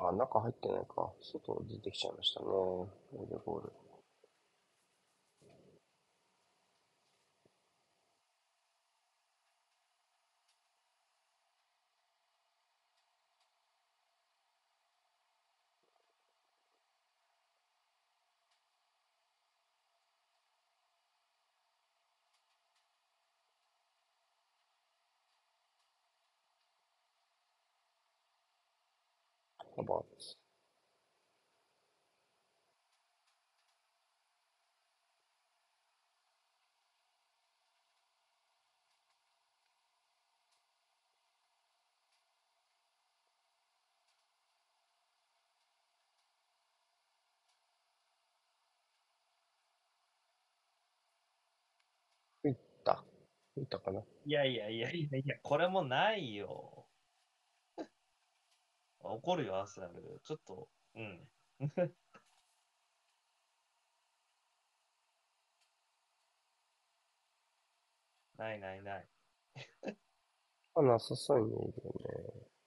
[0.00, 1.12] あ、中入ってないか。
[1.20, 2.46] 外出てきちゃいましたね。
[2.46, 3.87] オーデゴール。
[53.58, 56.86] 打ったかないやいやいやいやいや、これもないよ。
[59.00, 60.20] 怒るよ、アーセナル。
[60.24, 61.28] ちょっと、うん。
[68.38, 69.08] ないないない。
[70.74, 71.92] あ、なさそうに見えるよ
[72.34, 72.57] ね。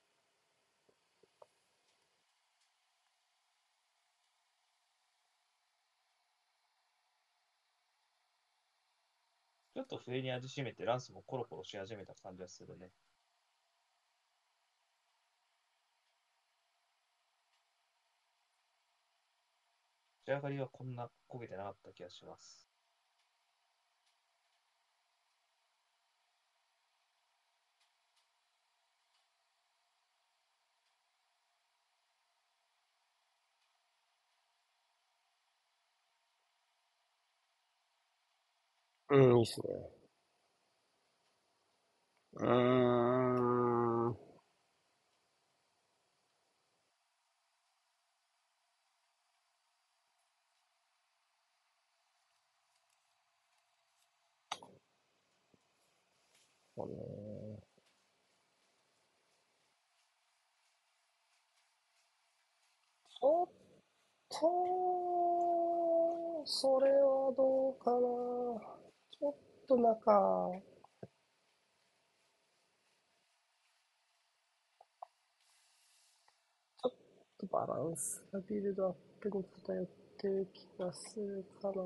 [9.74, 12.94] ちょっと笛に味しめて、ランスもコロコロし始めた感じがするね。
[20.26, 22.71] 仕上がりはこんな焦げてなかった気がします。
[39.12, 39.91] うん、いいっすね。
[42.34, 44.32] うーん。
[56.76, 57.62] そうね。
[63.09, 63.47] ちょっ
[64.30, 64.38] と、
[66.45, 68.81] それはどうかな。
[69.72, 70.62] ちょっとなんか、
[76.84, 76.94] ちょっ
[77.40, 79.88] とバランスがビルドアップに偏っ
[80.20, 81.82] てる気がするかな。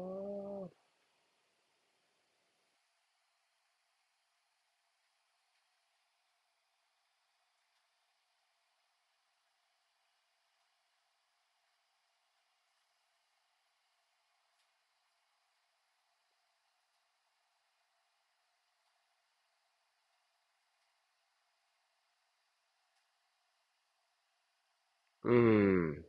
[25.26, 26.06] うん。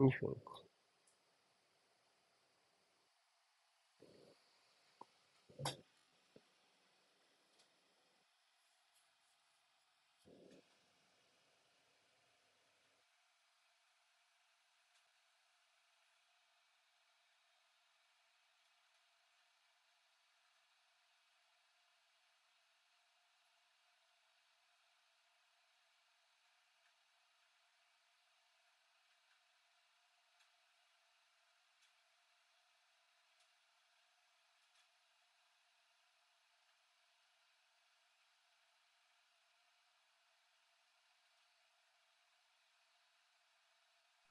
[0.00, 0.62] 2分か。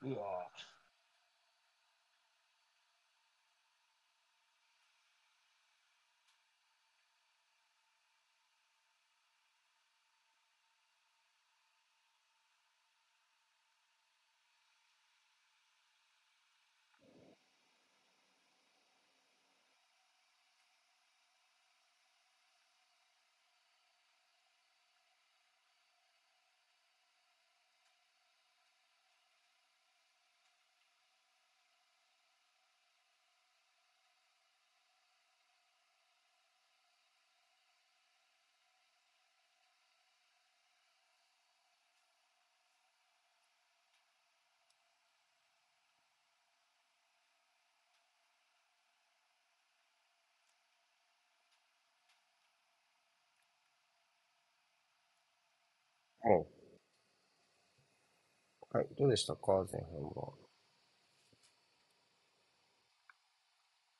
[0.09, 0.40] う
[56.23, 56.47] わおう
[58.73, 59.65] はい、どうでしたか？
[59.71, 60.33] 前半は。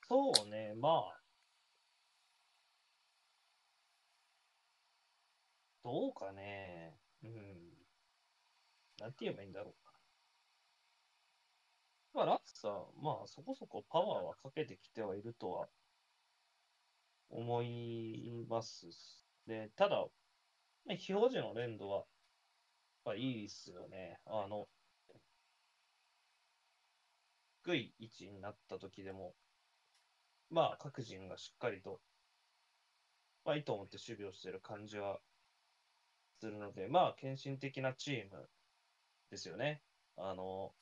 [0.07, 1.21] そうね、まあ。
[5.83, 6.95] どうかね。
[7.23, 7.31] うん。
[8.99, 9.91] なんて言えばいいんだろうか。
[12.13, 15.67] まあ、ラッツは、まあ、そこそこパワーはかけてきてはいるとは
[17.29, 18.87] 思います。
[19.47, 20.07] で、ただ、
[20.87, 22.07] 非表示の連動は、やっ
[23.03, 24.19] ぱいいっすよね。
[24.25, 24.67] あの、
[27.63, 29.35] 低い位置になった時でも、
[30.49, 32.01] まあ、各人がしっかりと、
[33.45, 35.19] まあ、いいと思って守備をしてる感じは
[36.39, 38.49] するので、まあ、献身的なチーム
[39.29, 39.83] ですよね。
[40.17, 40.75] あの、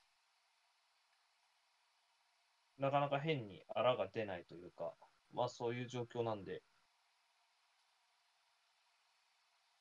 [2.77, 4.95] なかなか変にあらが出ないというか、
[5.33, 6.63] まあ、そういう状況なんで、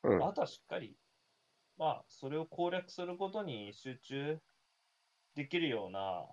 [0.05, 0.25] うん。
[0.25, 0.97] あとはしっかり
[1.79, 4.39] まあ、それを攻略することに集中
[5.37, 6.27] できるような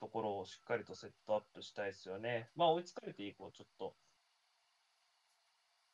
[0.00, 2.50] ところをしっかりとセットアップしたいですよね。
[2.54, 3.94] まあ、追いつかれて以降、ちょっと、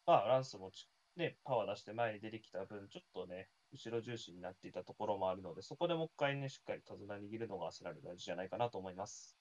[0.06, 9.36] まあ、ランスもちね、パワー出して前に出てきた分、ちょっとね、後ろ重心になっていたところもあるので、そこでもう一回ね、しっかり手綱握るのがアスナル大事じゃないかなと思います。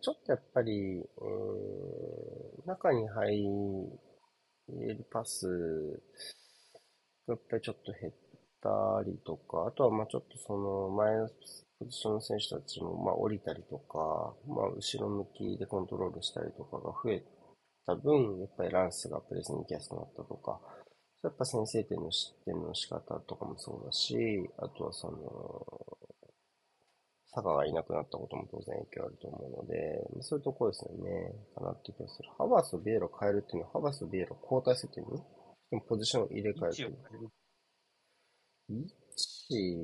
[0.00, 4.00] ちょっとやっぱり、えー中に入
[4.68, 6.45] れるパスが
[7.28, 8.12] やっぱりちょっと減っ
[8.62, 11.28] たりとか、あとはまあちょっとその前の
[11.78, 17.22] ポジションの選手たちもまあ降りたりとか、まあ後ろ向きでコントロールしたりとかが増え
[17.84, 20.60] た分、やっぱりランスがプレスに行きやすくなったとか、
[21.22, 24.16] やっぱ先制点の失点の仕方とかもそうだし、
[24.58, 25.66] あとはその、
[27.34, 31.34] 坂がいなくなったことも当然影響あると思うので、そういうところですよね。
[31.54, 32.30] かなって気がする。
[32.38, 35.26] ハバースとビエロ変えるっていうのは、ハバースとビエロ交代するっていうの
[35.70, 36.96] でもポジションを入れ替えてる。
[38.68, 39.76] 位置、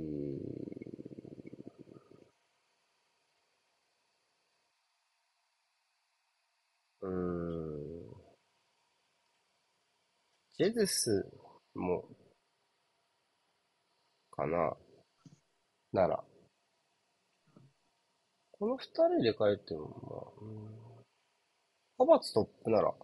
[7.01, 8.13] うーん。
[10.57, 11.27] ジェズス
[11.75, 12.09] も、
[14.31, 14.77] かな。
[15.93, 16.25] なら。
[18.53, 21.03] この二人で変えても、まあ、うん。
[21.99, 22.95] ハバツトップなら、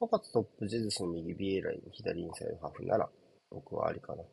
[0.00, 3.08] ハバツトップ、ジェズスの右、ビエライラに左インサイドハーフなら、
[3.50, 4.24] 僕はありかな。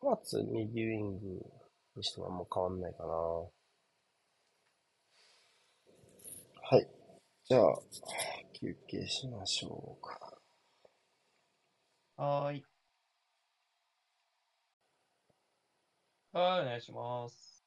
[0.00, 1.40] ハバツ、右ウィング
[1.94, 3.08] にしてもあんま変わんないかな。
[3.08, 3.50] は
[6.78, 6.88] い。
[7.44, 7.78] じゃあ、
[8.52, 10.38] 休憩しましょうか。
[12.16, 12.67] はーい。
[16.38, 17.64] はい、お願いします。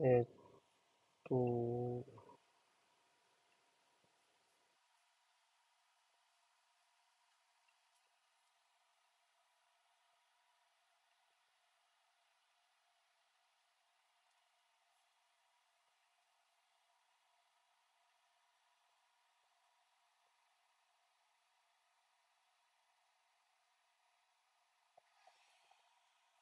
[0.00, 0.28] えーっ
[1.24, 2.04] と、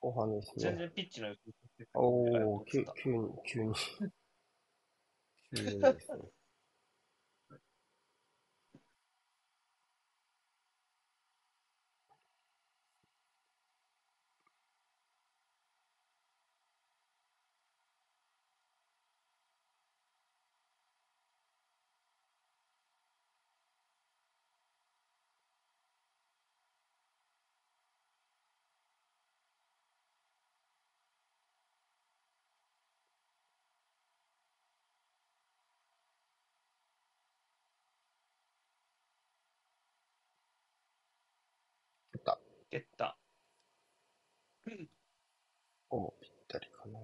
[0.08, 0.54] 後半ですね。
[0.56, 1.28] 全然ピッチの
[1.94, 3.74] おー、くれない急急に、急に。
[5.54, 6.18] 急にですね。
[42.24, 42.78] やった。
[42.78, 43.18] 蹴った。
[45.90, 46.98] ほぼぴったりかな。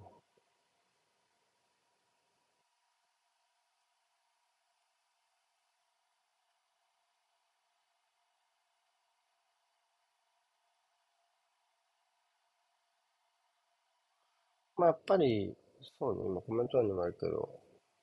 [14.77, 15.57] まあ、やっぱり、
[15.99, 17.49] そうね、今コメント欄にもあるけど、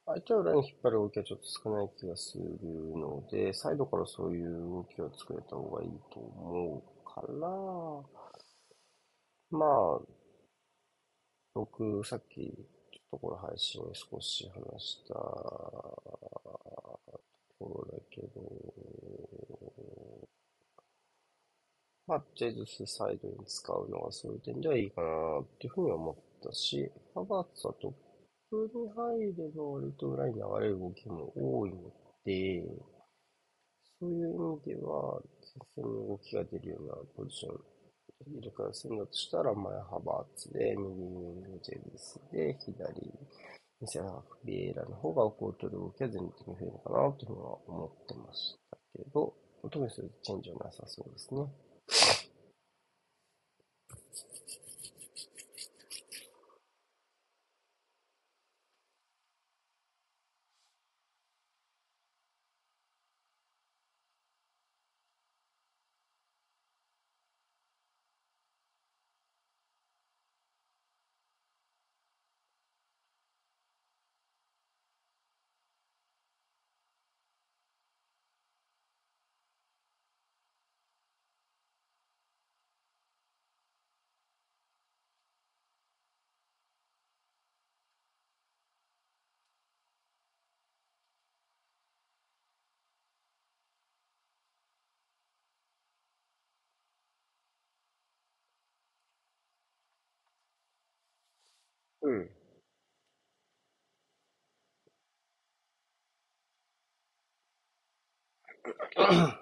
[0.05, 2.43] 相手を裏に引っ張る動きはちょっと少ない気がする
[2.97, 7.33] ので、サイドからそういう動きを作れた方がいいと思うから、
[9.51, 9.99] まあ、
[11.53, 15.19] 僕、さっき、ちょっとこれ配信少し話したと
[17.59, 18.41] ころだけど、
[22.07, 25.07] まあ、ジェズスサイドに使うのがそういう点ではいいかな
[25.41, 27.91] っていうふうに思ったし、ハバーツはトッ
[28.49, 31.91] プに入れば割と裏に流れる動きも多いの
[32.25, 32.63] で、
[34.01, 35.21] そういう意味では、
[35.77, 37.59] 前線に動きが出るようなポジション
[38.33, 43.13] 入れ替えするんだとしたら、前ハバーツで、右ウィングジェズスで、左、
[43.79, 49.35] ミセラフビエラの方が奥を取る動きは全体的に増えるのかなというのは思ってましたけど、
[49.69, 51.45] 特にそういうチェンジはなさそうですね。
[102.03, 102.31] うん。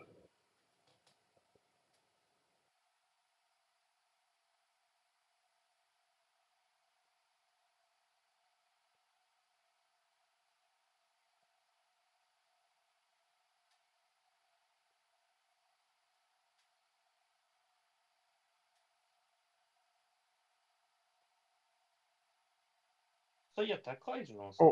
[23.60, 24.64] そういや、高いのさ、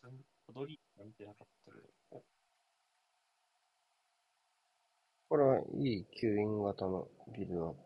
[0.00, 0.16] 全
[0.54, 1.88] 部踊り見てなかったけど。
[2.12, 2.22] お
[5.28, 7.80] これはいい吸引型のビルドアップ。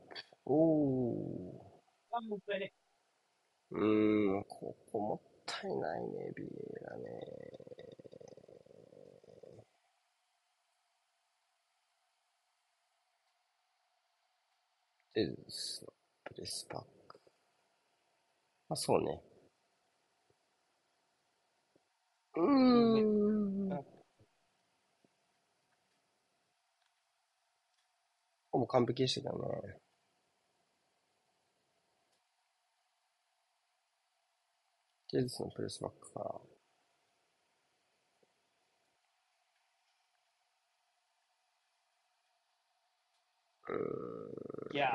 [0.44, 2.16] おー。
[2.18, 2.74] あ、もったいね。
[3.70, 6.48] うーん、ここもったいないね、ビエ
[6.84, 7.03] ラね。
[15.14, 15.86] で、ス
[16.24, 17.18] プレスパック。
[18.68, 19.32] あ、そうね。
[22.37, 23.85] うーん。
[28.51, 29.76] ほぼ完璧でしたけどね。
[35.09, 36.41] ジェズのプレスバックか。
[43.68, 43.74] う
[44.74, 44.76] ん。
[44.76, 44.89] いや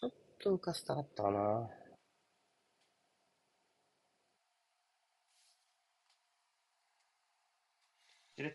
[0.00, 0.10] ちょっ
[0.42, 1.83] と浮かせたかったかな。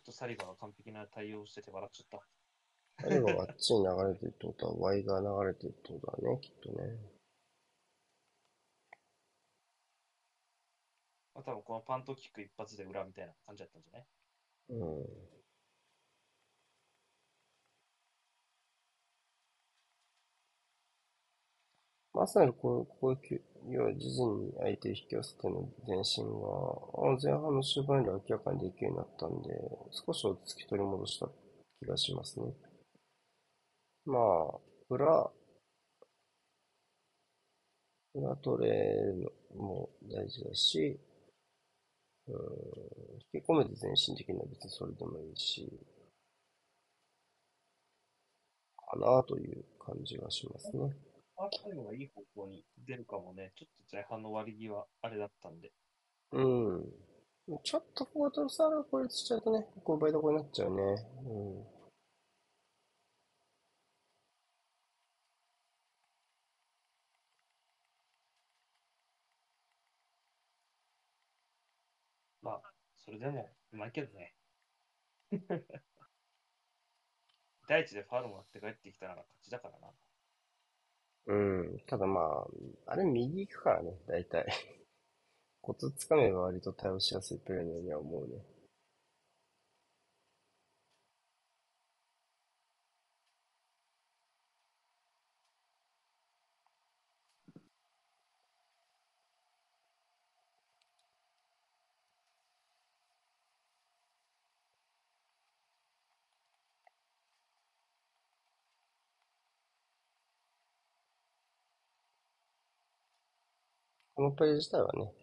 [0.10, 3.10] ー、ジレット・サリバーが完璧な対応してて笑っちゃった。
[3.10, 6.97] 最後があっちに流れてるってことは Y が流れてるってことだね、きっとね。
[11.36, 14.05] まあ、多分このパントキック一発で裏みたいな感じだったんじゃない？
[14.70, 15.38] うん。
[22.20, 26.30] まさにこうこういう、要は自陣に相手を引き寄せての前進が、
[27.24, 29.49] 前半の終盤より明らかにできるようになったんで、
[30.05, 31.30] 少し落ち着き取り戻した
[31.80, 32.51] 気がしますね。
[34.05, 34.59] まあ、
[34.89, 35.32] 裏、
[38.13, 40.99] 裏取れるのも大事だし、
[42.28, 42.36] うん、
[43.34, 45.72] 引き込めて前進できるのは別にそれでもいいし、
[48.91, 51.09] かなという感じがしますね。
[51.39, 53.53] ファーストタイムがいい方向に出るかもね。
[53.55, 55.71] ちょっと前半の割り際、あれだったんで。
[56.33, 56.85] うん。
[57.63, 60.81] ちょっとここトロサーが孤立しちゃうとね、こう倍どこになっちゃうね。
[60.83, 61.33] う
[61.63, 61.63] ん。
[72.41, 72.61] まあ、
[72.97, 74.35] それでもうまいけどね。
[77.69, 79.93] 第一でファウルもらって帰ってきたのが勝ちだからな。
[81.28, 81.80] うん。
[81.88, 82.45] ただま
[82.88, 84.47] あ、あれ右行くからね、大体。
[85.61, 88.43] コツつかめば割と対応しやすいプレーのようには思うね。
[114.20, 115.13] このプレー自体はね、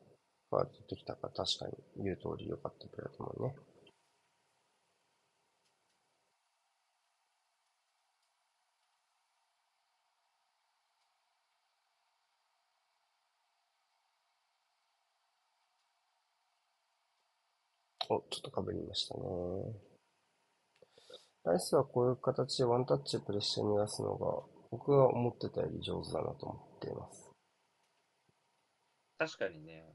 [0.49, 3.55] ファウル取ってきたから確かに言う通り良かったプレーだと思うね。
[18.09, 19.21] お、ちょっと被りましたね。
[21.45, 27.26] ライスはこういう形でワンタッチでプレッシャーに逃がすのが、僕が思ってたより上手だなと思っています。
[29.19, 29.95] 確かにね。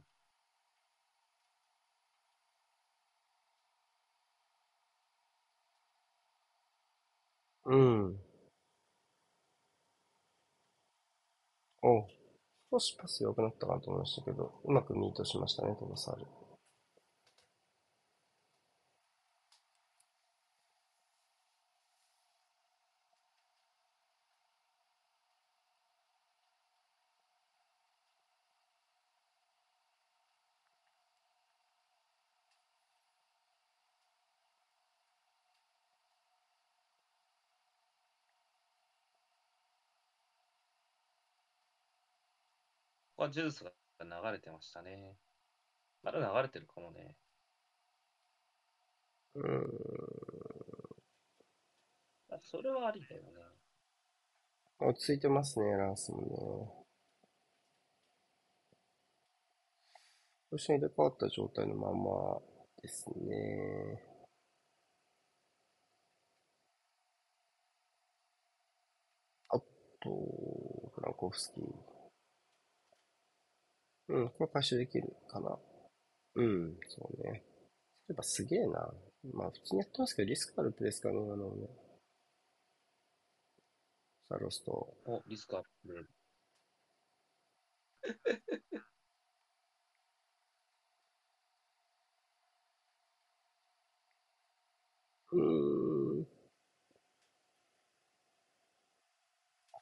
[7.65, 8.19] うん。
[11.83, 12.07] お
[12.71, 16.25] 少しパス良くなったかなと思いましたけど、うまくミートしましたね、トロサール。
[43.21, 43.69] ここはジュースが
[43.99, 45.15] 流れてましたね。
[46.01, 47.15] まだ流れてるかもね。
[49.35, 49.69] うーん。
[52.31, 53.27] あそれはありだよね。
[54.79, 56.35] 落ち着いてますね、ランスもね。
[60.49, 62.41] ポジション入れ替わった状態のまま
[62.81, 64.01] ですね。
[69.49, 69.65] あと、
[70.95, 71.90] フランコフスキー。
[74.09, 75.57] うん、これ回収できるかな。
[76.35, 77.43] うん、そうね。
[78.09, 78.93] やっぱすげえな。
[79.33, 81.69] まあ普通にやってますけど、リスクあるプレスかね、今のね。
[84.29, 84.97] さあ、ロスト。
[85.05, 85.69] お、リスクある。
[85.95, 86.07] うん。
[95.31, 96.27] うーん。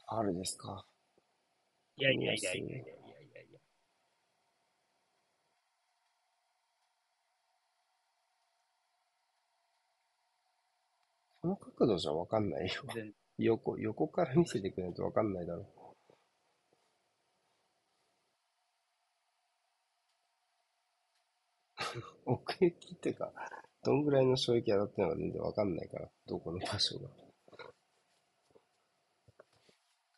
[0.07, 0.85] あるですか。
[1.97, 2.85] いやいやいやいやいや。
[11.41, 12.83] この角度じゃわかんないよ。
[12.93, 15.65] 全横、横から見せてくれないとわかんないだろ。
[22.25, 23.31] 奥行きってか、
[23.83, 27.09] どんぐらいの衝撃当たってるのか全然わかんないから、どこの場所が。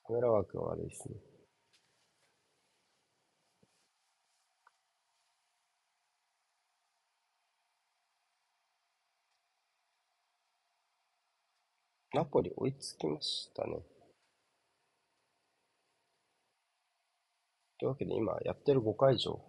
[0.04, 1.31] カメラワークが悪いですね。
[12.14, 13.80] ナポリ追いつきましたね。
[17.80, 19.42] というわけで今やってる5回以上、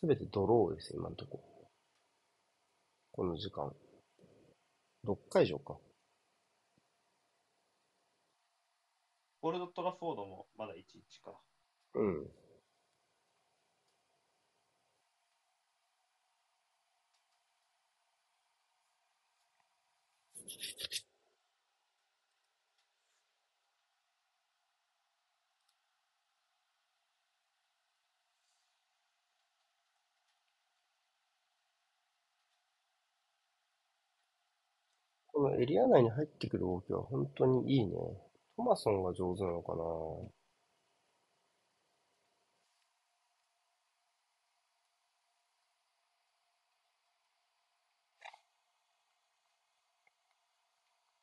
[0.00, 1.44] すべてドローです、今のとこ。
[3.12, 3.72] この時間。
[5.06, 5.78] 6回以上か。
[9.42, 11.38] オールドトラフォードもまだ1-1か。
[11.94, 12.26] うん。
[35.34, 37.92] このエリア内に入ってくる動きは本当にいいね。
[38.56, 39.82] トマソンが上手なのかな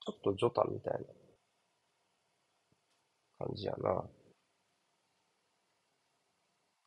[0.05, 0.99] ちょっとジョタみたいな
[3.37, 4.09] 感じやな。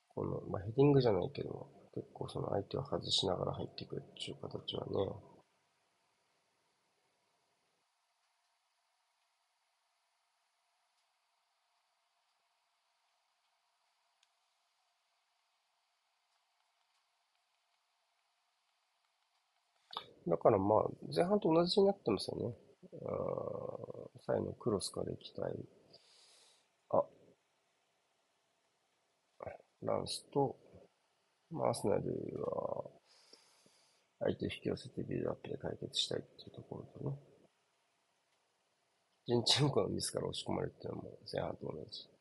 [0.09, 5.34] この、まあ、ヘディングじゃないけど、結構その相手を外しながら入ってくるっていう形はね。
[20.27, 22.55] だからまあ、前半と同じになってますよね。
[23.07, 25.53] あーサイのクロスから行きたい。
[26.91, 27.05] あ、
[29.83, 30.57] ランスと、
[31.51, 32.03] まあ、アーセナル
[32.43, 32.91] は、
[34.21, 37.17] 相手を引き寄せてビルドアップで解決したいっていうところとね。
[39.27, 42.14] ジンチェンコのミスから押し込まれていうのも前半と同じ。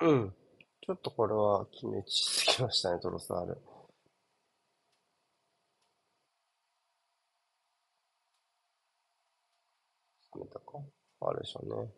[0.00, 0.34] うん。
[0.82, 3.58] ちょっとこれは決めちすぎましたね、トロサール。
[10.32, 10.78] 決めたか？
[11.20, 11.90] あるでしょうね。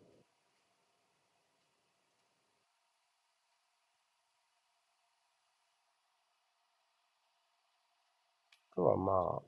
[8.71, 9.41] あとはまあ、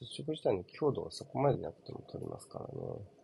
[0.00, 3.21] 接触自体の強度はそこまでなくても取りますからね。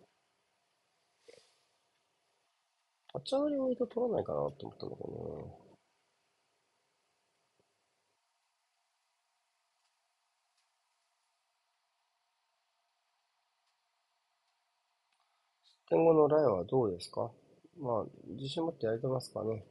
[3.14, 5.58] 立ち上がりは割と取らないかなと思ったんだけど
[15.88, 17.30] 点後のライはどうですか？
[17.80, 19.64] まあ、自信持ってやれてますかね。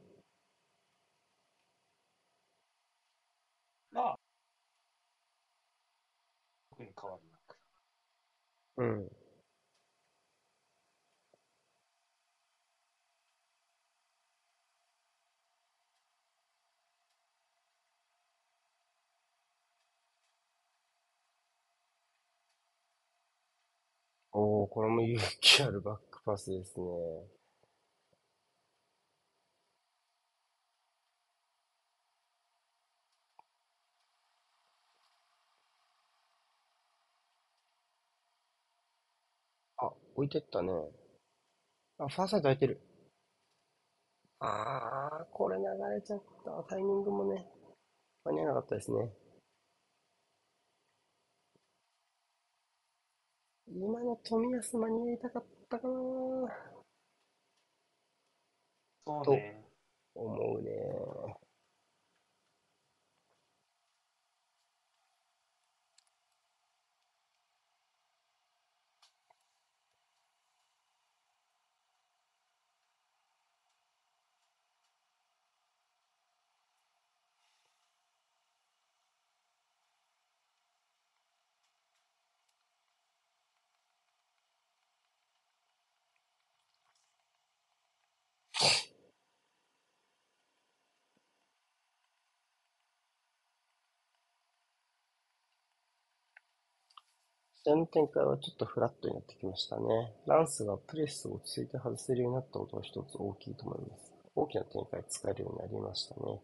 [3.92, 4.18] まあ、
[6.70, 7.58] 特に変わりなく。
[8.76, 9.17] うん。
[24.38, 26.86] おお、これも勇気あるバックパスですね。
[39.78, 40.70] あ、置いてったね。
[41.98, 42.80] あ、ファーサイド空いてる。
[44.40, 45.62] あー、これ流
[45.94, 46.50] れちゃった。
[46.68, 47.46] タイミングもね、
[48.24, 49.12] 間に合わなかったですね。
[53.72, 55.92] 今の冨安間に合いたかったかな
[59.06, 59.64] そうね。
[60.14, 61.38] 思うね。
[97.68, 100.14] 試合の展開はちょっとフラットになってきましたね。
[100.26, 104.10] ランスがプレスを落ち着いて外せるようになったことが一つ大きいと思います。
[104.34, 106.40] 大きな展開使えるようになりましたね。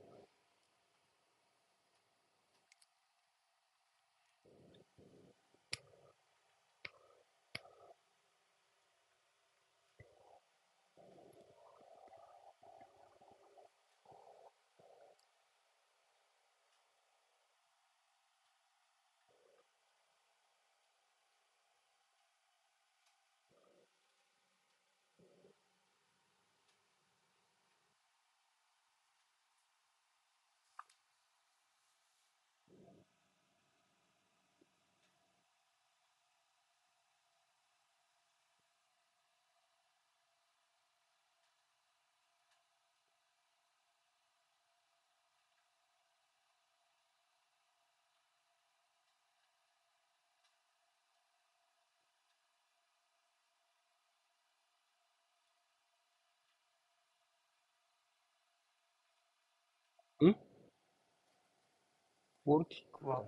[62.44, 63.22] ボールキックは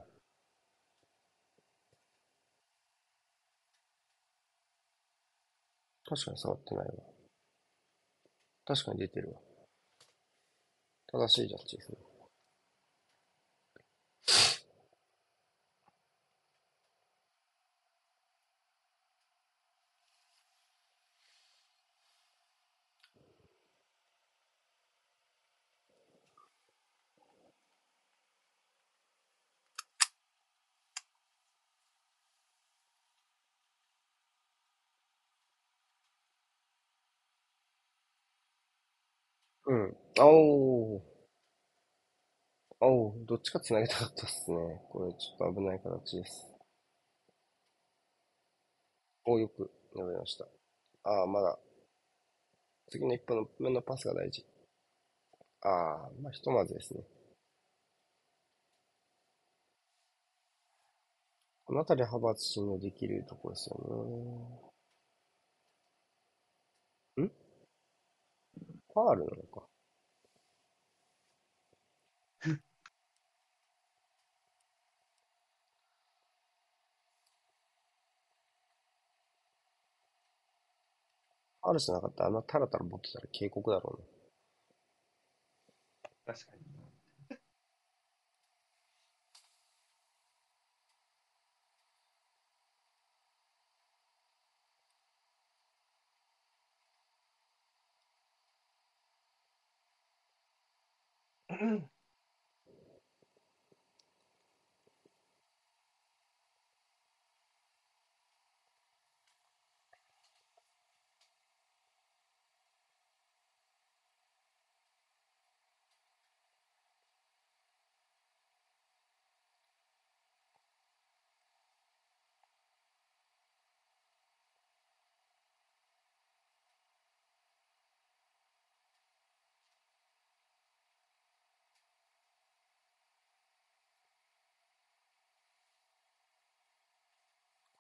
[6.09, 6.93] 確かに触ってないわ。
[8.65, 9.41] 確かに出てるわ。
[11.07, 12.06] 正しいジャッジですね。
[40.19, 40.25] うん。
[40.25, 41.17] おー。
[42.81, 44.83] お、どっちか繋げたかったっすね。
[44.91, 46.55] これちょっと危ない形です。
[49.27, 50.47] おー、よく粘りました。
[51.05, 51.59] あー、まだ。
[52.89, 54.45] 次の一歩の目のパスが大事。
[55.63, 57.03] あー、まあひとまずですね。
[61.65, 63.77] このあたりはハバーツ信用できるところですよ
[67.19, 67.25] ね。
[67.25, 67.29] ん？
[67.29, 69.67] ファールなのか。
[81.67, 84.07] ファールじゃなかったらあんなタラタラ持ってたら警告だろうな。
[86.35, 86.63] 確かに。
[101.49, 101.89] う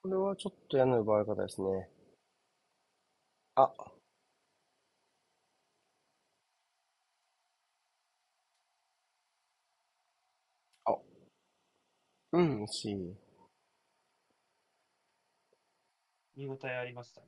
[0.06, 1.90] これはちょっと嫌な奪われ方ですね。
[3.56, 3.72] あ、
[10.84, 10.96] あ、
[12.32, 13.16] うん、惜しい。
[16.36, 17.26] 見応えありましたね。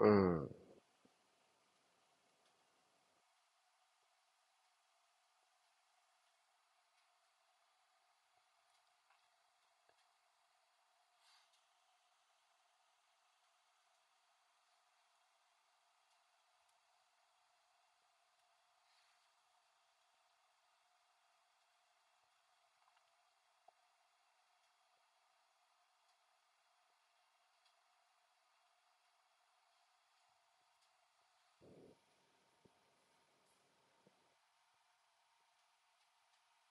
[0.00, 0.50] うん。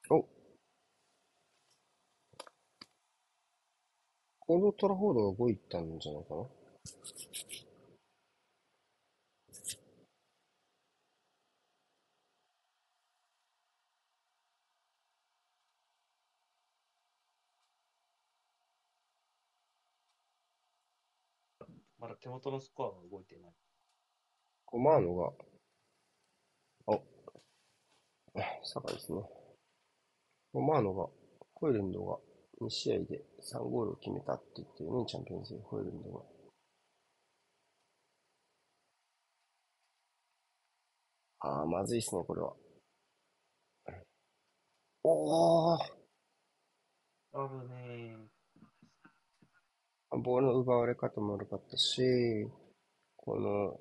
[0.10, 0.24] お
[4.54, 6.46] オールドトラフォードが5位行ったんじゃないかな。
[21.98, 23.52] まだ手元のスコアが動いてない。
[24.66, 25.32] コマーノが、
[26.86, 27.02] お、
[28.64, 29.20] 坂ですね。
[30.52, 31.08] コマーノが、
[31.56, 36.22] ホイレンドが2試合で3ゴールを決めたって言ってるね、チャンピオンズリーグ、ホイレンドが。
[41.40, 42.54] ああ、まずいっすね、これは。
[45.04, 45.80] おー、
[47.34, 48.16] あぶね
[50.12, 52.02] ボールの奪われ方も悪かったし、
[53.18, 53.80] この、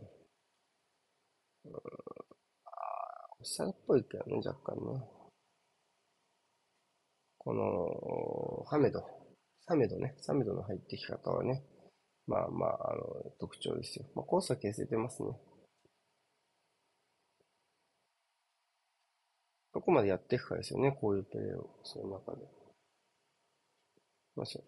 [1.64, 1.82] うーん、あー
[3.40, 5.21] オフサイドっぽいけどね、若干ね。
[7.44, 9.04] この、ハメド、
[9.66, 11.64] サメドね、サメドの入ってき方はね、
[12.28, 13.02] まあまあ、あの、
[13.40, 14.06] 特徴ですよ。
[14.14, 15.28] まあ、コースは消せてますね。
[19.74, 22.46] どこまでやっていくかですよね、こういうプレーを、その中で。
[24.36, 24.62] まあ、そう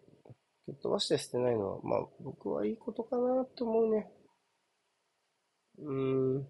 [0.67, 4.11] 蹴っ飛ばして捨てないのは、まあ、僕はいいことかなと思うね。
[5.79, 6.49] うーん。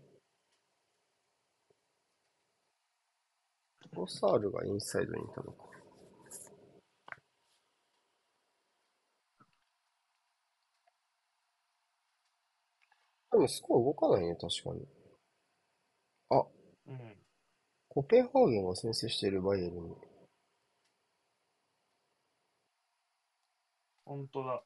[3.93, 5.74] ロサールがインサイドにいたのか。
[13.35, 14.87] でもスコア動かないね、確かに。
[16.31, 16.47] あ、
[16.87, 17.17] うん。
[17.89, 19.97] コペンハーゲンが先制しているバイエルンに。
[24.05, 24.63] 本当だ。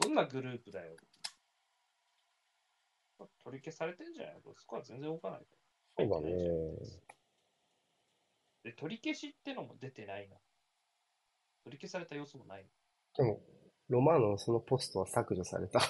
[0.00, 0.96] どんなグループだよ。
[3.44, 4.36] 取り消されてんじゃない？
[4.56, 5.44] スコア全然動かないか
[5.98, 6.32] そうだね。
[8.62, 10.36] で、取り消しってのも出てないな。
[11.64, 12.66] 取り消された様子もない。
[13.16, 13.38] でも、
[13.88, 15.80] ロマーノのそのポストは削除された。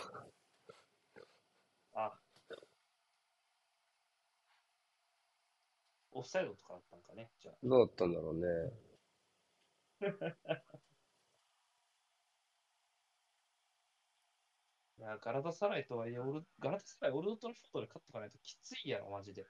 [1.95, 2.13] あ。
[6.13, 7.31] オフサイドとかあったんかね。
[7.41, 7.55] じゃあ。
[7.63, 8.47] どうだったんだろうね。
[14.99, 19.47] いや、ガラタサライとはいえ、オルガラタサライ、オールドトラフォードで勝っとかないときついやろ、マジで。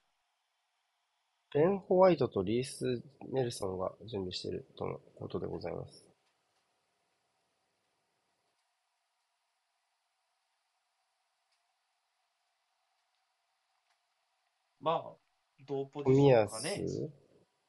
[1.55, 3.03] ベン・ホワイトとリース・
[3.33, 6.04] ネルソンが準備しているとのことでございます。
[14.85, 15.17] まあ、
[15.67, 16.85] 同ポジ富ション安かね。、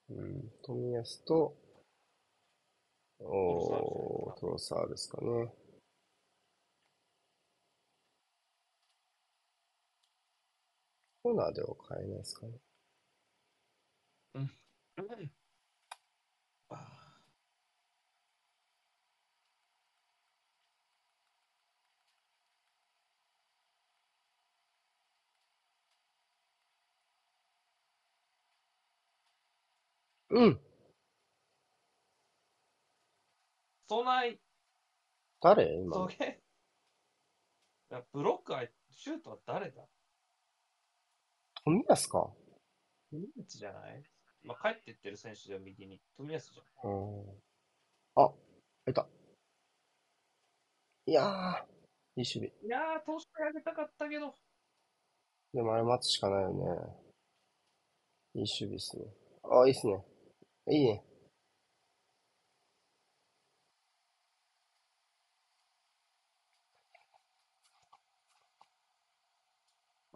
[0.09, 1.55] うん、富安と、
[3.21, 5.49] おー、トロサールですかね。
[11.23, 12.51] コーナーでは買えないですかね。
[14.33, 14.51] うん。
[30.35, 30.59] うん
[33.87, 34.39] 備え、
[35.41, 35.73] 誰？
[35.75, 36.09] 今の。
[36.09, 36.41] そげ。
[37.91, 39.87] いやブロックあい、シュートは誰だ？
[41.63, 42.33] 富安か
[43.11, 44.03] 富安じゃない？
[44.43, 46.01] まあ、帰ってってる選手では右に。
[46.17, 46.91] 富安じゃん。
[46.91, 47.41] うん。
[48.15, 48.33] あ、
[48.87, 49.07] いた。
[51.05, 51.63] いやー、
[52.17, 52.47] いい守備。
[52.47, 54.35] いやー、投手上げたかったけど。
[55.53, 56.65] でもあれ待つしかないよね。
[58.33, 59.05] いい守備ですね。
[59.43, 60.03] あ、いいっすね。
[60.67, 61.03] いいね。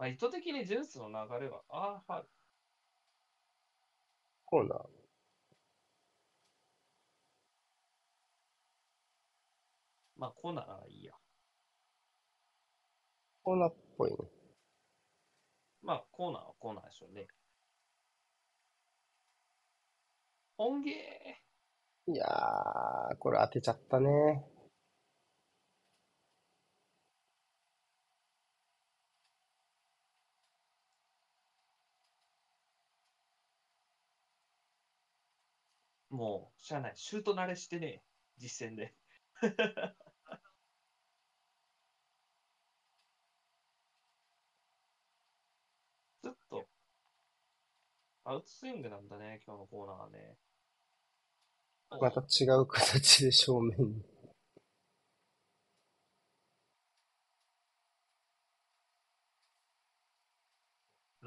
[0.00, 2.24] まあ、意図的にジェンスの流れは、ああ、はい。
[4.46, 4.88] コーナー。
[10.16, 11.12] まあ、コーナーならいいや。
[13.42, 14.16] コーナーっぽいね。
[15.82, 17.26] まあ、コーナーはコーナーでしょうね。
[20.60, 20.92] 本ゲ
[22.06, 24.44] いやー、これ当てちゃったね。
[36.10, 36.92] ー、もう、しゃあない。
[36.96, 38.02] シュート慣れしてね、
[38.38, 38.94] 実戦で。
[46.22, 46.66] ずっと、
[48.24, 50.38] アウトスイングなんだね、今日のコーナーはね。
[51.90, 54.02] おまた違う形で正面に。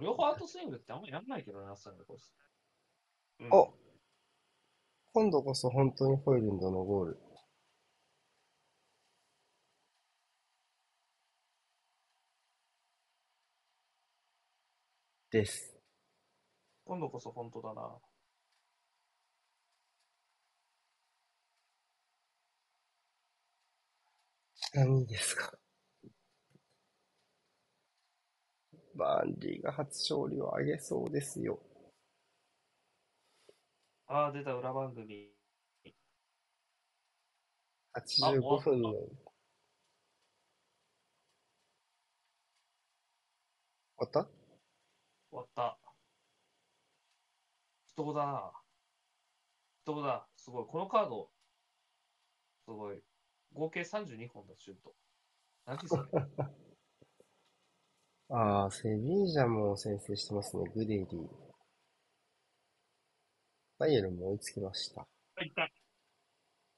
[0.02, 2.32] 両方アウトスイングってあんまりやんないけどな、サンドコース。
[3.40, 3.74] うんお
[5.14, 7.20] 今度こそ本当にホイルンドのゴール。
[15.30, 15.76] です。
[16.86, 18.13] 今度こそ本当だな。
[24.74, 25.54] ちなみにですか？
[28.96, 31.60] バーンリーが初勝利を挙げそうですよ。
[34.08, 35.30] ああ、出た裏番組。
[37.96, 38.94] 85分の。
[38.94, 39.10] 終
[43.98, 44.28] わった？
[45.30, 45.78] 終わった。
[47.90, 48.52] 人だな。
[49.84, 50.28] 人だ。
[50.36, 50.66] すごい。
[50.66, 51.30] このカード、
[52.66, 53.00] すごい。
[53.54, 54.94] 合計32本だ、シュート。
[55.66, 56.04] 何それ
[58.30, 60.64] ああ、セビージャも先制してますね。
[60.74, 61.28] グデイリー。
[63.78, 65.02] バイエルンも追いつきました。
[65.02, 65.70] あ、いった。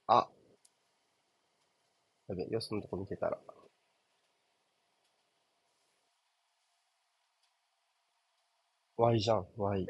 [0.08, 0.30] あ
[2.28, 3.40] やべ、よそのとこ見てたら。
[8.98, 9.88] Y じゃん、Y。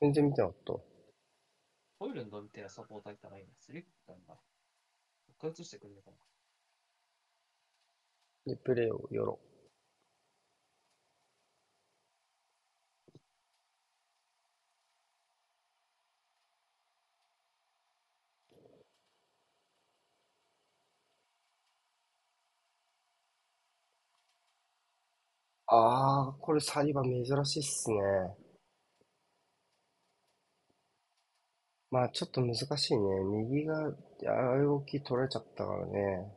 [0.00, 0.72] 全然見てなかった。
[1.98, 3.50] ホイルンドみたいなサポーターいたらいいな。
[3.60, 4.32] スリップなんだ。
[4.32, 4.40] も
[5.28, 6.16] う一回映してくれるのかな。
[8.46, 9.38] で、プレイをよろ。
[25.68, 27.96] あー、これサリバ珍しいっすね。
[31.90, 33.00] まあちょっと難しいね。
[33.48, 33.88] 右が、
[34.28, 36.32] ああいう動き取られちゃったからね。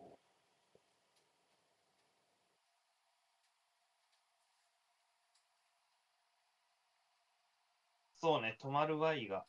[8.21, 9.45] そうね、止まる Y が、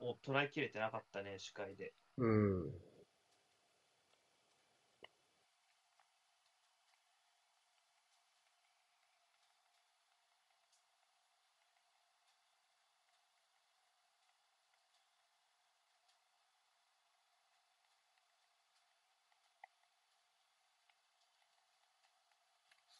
[0.00, 1.92] を捉えきれてなかったね、視界で。
[2.18, 2.95] うん。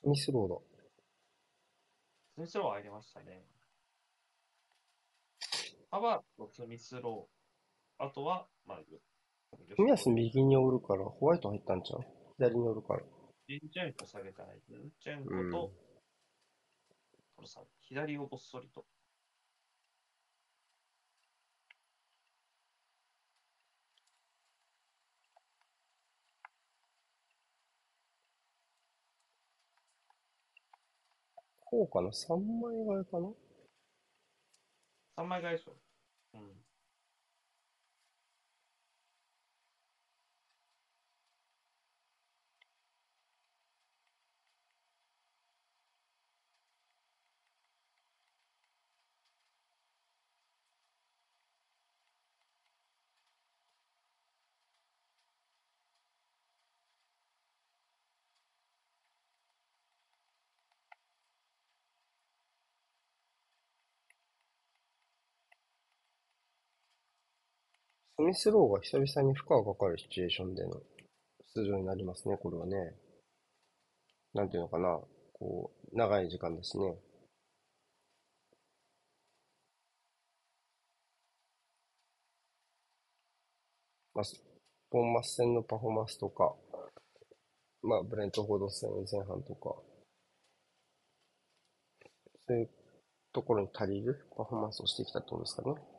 [0.06, 0.62] ミスロード。
[2.36, 3.44] スミスロー入りましたね。
[5.90, 8.04] ハバート、スミスロー。
[8.04, 8.78] あとは、まあ、
[9.78, 12.00] ミヤス右におるから、ホワイト入ったんちゃう？
[12.38, 13.02] 左におるから。
[13.48, 14.60] ジンチェンコ下げたね。
[14.68, 15.72] ジンチェンコうんと、
[17.34, 18.84] このさ左をぼっそりと。
[31.76, 33.28] こうかな ?3 枚替えかな
[35.14, 35.76] ？3枚替えでしょ。
[36.34, 36.64] うん。
[68.18, 70.80] スミスローが久々に負荷がかかるシチュエーションでの
[71.54, 72.94] 出場になりますね、これはね。
[74.32, 74.98] なんていうのかな。
[75.34, 76.96] こう、長い時間だしね。
[84.14, 84.24] まあ、
[84.90, 86.54] ボンマス戦のパフォーマンスとか、
[87.82, 89.76] まあ、ブレントフォード戦前半とか、
[92.48, 92.70] そういう
[93.34, 95.95] ところに足りるパフォーマンスをしてきたってことですかね。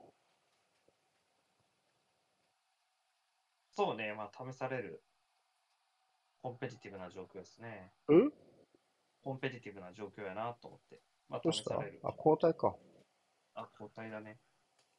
[3.78, 5.04] そうね、まあ、試される、
[6.42, 7.92] コンペティティブな状況ですね。
[8.12, 8.32] ん？
[9.24, 11.00] コンペティティブな状況やなと思って。
[11.30, 12.76] まあ、試される。、交代か。
[13.54, 14.40] あ、交代だね。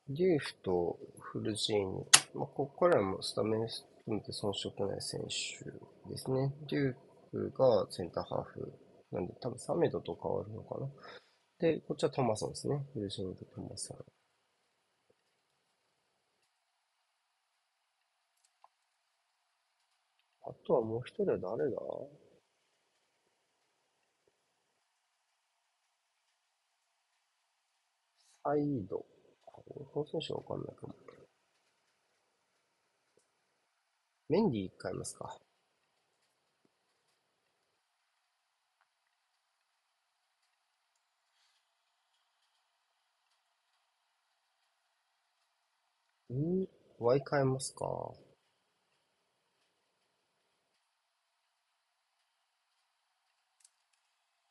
[0.09, 2.07] デューフとフルジーニ。
[2.35, 6.55] まあ、ここからもスタメン含めて遜色ない選手ですね。
[6.71, 6.95] デュー
[7.33, 8.79] フがセンターハーフ。
[9.11, 10.89] なんで多分サメドと変わるのかな。
[11.59, 12.87] で、こっちはトマソンですね。
[12.95, 13.99] フルジーニとトマソン。
[20.49, 21.79] あとはもう一人は誰だ？
[28.43, 29.05] サイド。
[29.45, 30.95] この選手わかんないかも。
[34.31, 35.37] メンディー買いますか。
[46.33, 46.67] ん
[46.99, 48.28] ?Y 買いますか？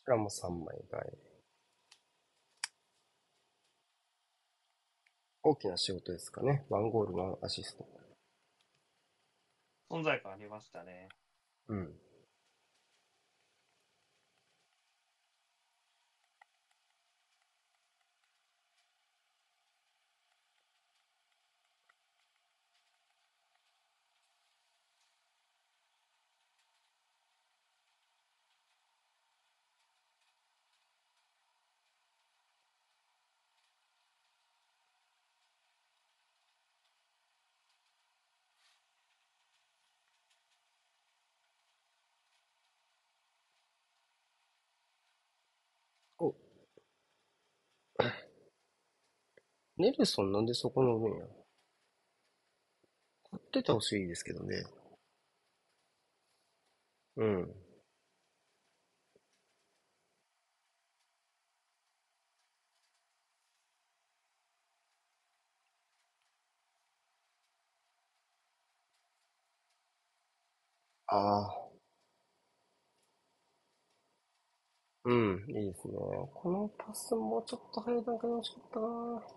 [0.08, 1.18] こちらも3枚買い。
[5.44, 6.66] 大きな仕事ですかね。
[6.70, 7.86] ワンゴール、ワンアシスト。
[9.92, 11.10] 存在感ありましたね。
[11.68, 12.07] うん。
[46.20, 46.34] お
[49.78, 51.26] ネルソンなんでそこの上や
[53.32, 54.64] 買っててほしいですけどね。
[57.18, 57.54] うん。
[71.08, 71.18] あ
[71.48, 71.67] あ。
[75.08, 75.94] うん、いいですね。
[76.34, 79.37] このパスもうちょっと早い段階で欲しかったな。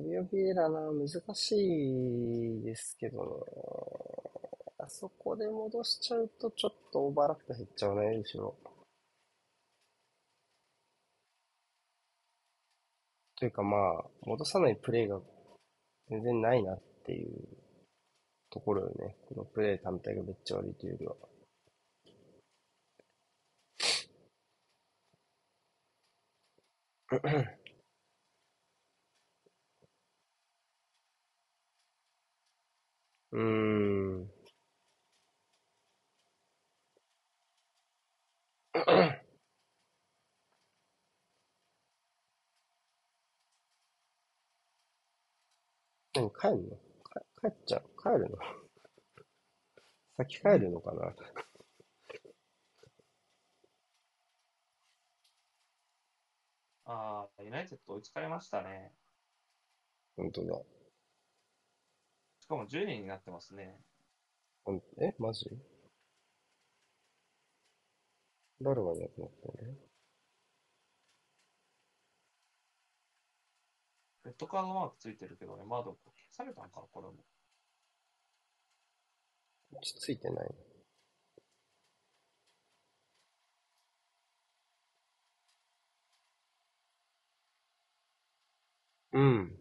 [0.00, 3.46] ビオビエラな、難しいですけど。
[4.78, 8.56] あそこで戻しちゃうとちょっとオーバーラップ減っちゃうね、後ろ。
[13.36, 15.20] というかまあ、戻さないプレイが
[16.08, 17.30] 全然ないなっていう
[18.50, 19.16] ところよね。
[19.28, 21.16] このプレイ単体がめっちゃ悪いというよりは。
[33.32, 34.30] うーん。
[46.14, 46.76] 何帰るの？
[47.04, 47.82] か帰っちゃう？
[48.02, 48.38] 帰るの？
[50.18, 51.14] 先帰るのかな？
[56.84, 58.92] ああ、ユナイテッド追いつかれましたね。
[60.16, 60.79] 本当だ。
[62.50, 63.78] しかも10人になってますね。
[64.64, 65.48] ほんえマジ？
[68.60, 69.54] 誰がいなくなったの？
[74.24, 75.94] レッドカードマークついてるけどね、まだ消
[76.32, 77.14] されたんかな、これも。
[79.72, 80.46] 落ち着いてない
[89.12, 89.20] の？
[89.20, 89.59] うん。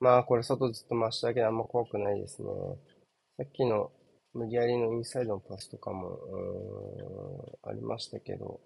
[0.00, 2.48] まあ、これ外ずっと回しただけであんま怖くないですね。
[3.38, 3.90] さっきの
[4.34, 6.18] 無理やりのインサイドのパスとかも、
[7.62, 8.60] ありましたけど、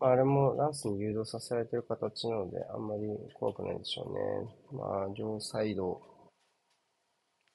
[0.00, 3.02] まあ、あれもランスに誘導させられてる形なので、あんまり
[3.34, 4.78] 怖くないでしょうね。
[4.78, 6.00] まあ、両サイド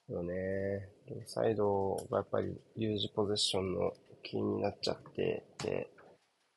[0.08, 0.88] よね。
[1.08, 3.92] 両サイドがやっぱり有事ポゼッションの
[4.22, 5.91] キーになっちゃって、で、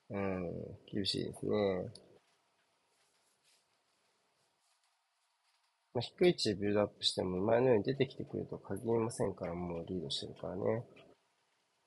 [0.10, 0.52] うん、
[0.92, 1.90] 厳しいですね。
[5.94, 10.84] まあ、低い位置でビルドアップしても、前のように出てきてくると限りませんから、もうリードしてるからね。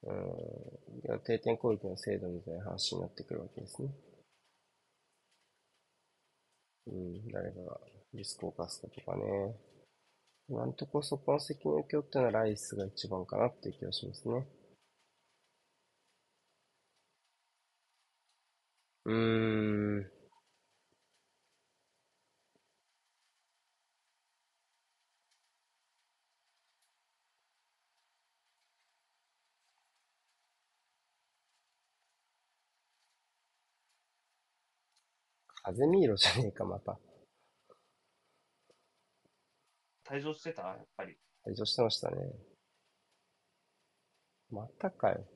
[0.04, 3.88] うん、定点攻撃の精度みたいな話になってくるわけですね。
[6.86, 7.80] うん、誰が
[8.14, 9.54] リスクを冒すかとかね。
[10.48, 14.46] 今んとこそこの責任を負ってのはライスが一番かなっていう気がしますね。
[19.08, 20.10] うーん。
[35.62, 36.98] 風見色じゃねえか、また。
[40.04, 40.62] 退場してた？
[40.62, 41.16] やっぱり。
[41.46, 42.16] 退場してましたね。
[44.50, 45.26] またかよ。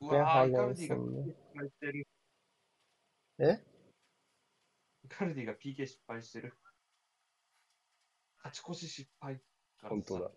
[0.00, 2.06] うわー、イカルディが PK 失敗してる。
[3.40, 3.64] え？
[5.04, 6.54] イカルディが PK 失敗してる。
[8.44, 9.40] 勝ち越し失敗。
[9.82, 10.30] 本当だ。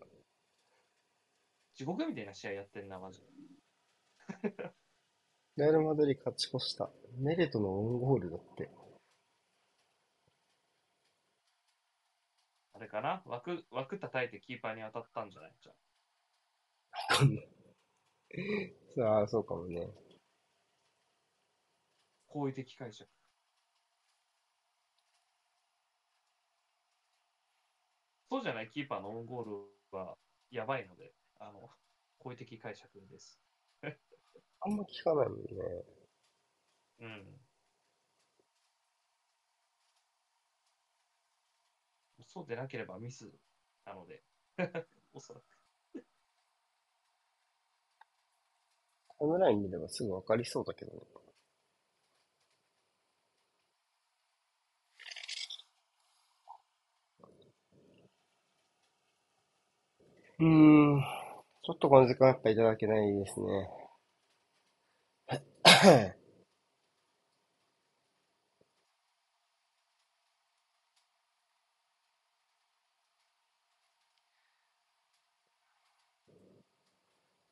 [1.74, 3.26] 地獄みたいな試合やってんな、マジで。
[5.56, 6.90] レアル・マドリー勝ち越した。
[7.18, 8.70] メレトのオウンゴールだって。
[12.74, 13.22] あれかな？
[13.26, 15.54] 枠、枠叩いてキーパーに当たったんじゃない？
[15.60, 15.76] じゃあ。
[19.00, 19.92] ああ、そうかもね。
[22.28, 23.06] 好意的解釈。
[28.30, 28.70] そうじゃない？
[28.70, 30.16] キーパーのオウンゴールは
[30.50, 31.70] やばいので、あの、
[32.18, 33.40] 好意的解釈です。
[34.60, 35.84] あんま聞かないもんね。
[36.98, 37.46] うん。
[42.24, 43.30] そうでなければミス
[43.84, 44.24] なので、
[45.12, 45.51] おそらく。
[49.22, 50.98] タイムライン見ればすぐわかりそうだけどね。
[60.40, 61.00] うーん。
[61.64, 63.46] ちょっとこの時間やっぱいただけないですね。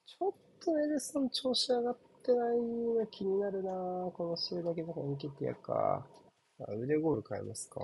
[0.04, 6.06] ちょっとエルソン調子上がってないの気になるなぁこの試合だけでエンケティアか。
[6.60, 7.80] あ腕ゴール変えますか。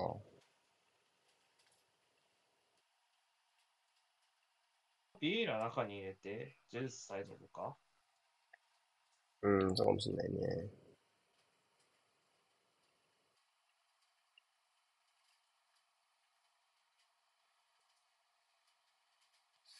[5.19, 7.75] ビエイラ中に入れて、ジェルスサイドとか？
[9.41, 10.69] うん、そうかもしれないね。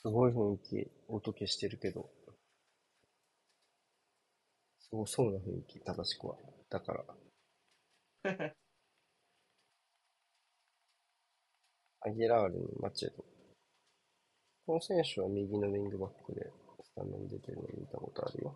[0.01, 2.09] すごい雰囲気、音消してるけど。
[4.89, 6.35] すごそうな雰囲気、正しくは。
[6.69, 7.05] だから。
[12.01, 13.23] アギラールにマチェド。
[14.67, 16.51] この選手は右のウィングバックで
[16.83, 18.55] スタメン出てるの見たことあるよ。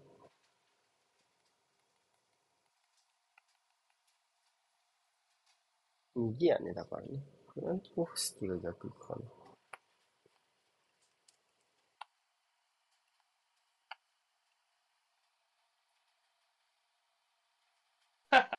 [6.15, 7.21] 右やね、だからね。
[7.53, 9.21] フランコフスキが逆かな。
[18.31, 18.49] カ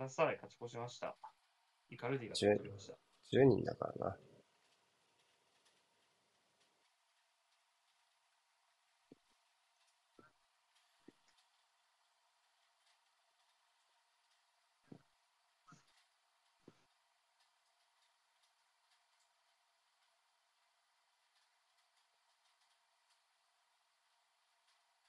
[0.00, 1.14] ラスサライ勝ち越しました。
[1.90, 2.94] イカルディが10取りました。
[3.36, 4.16] 10人だからな。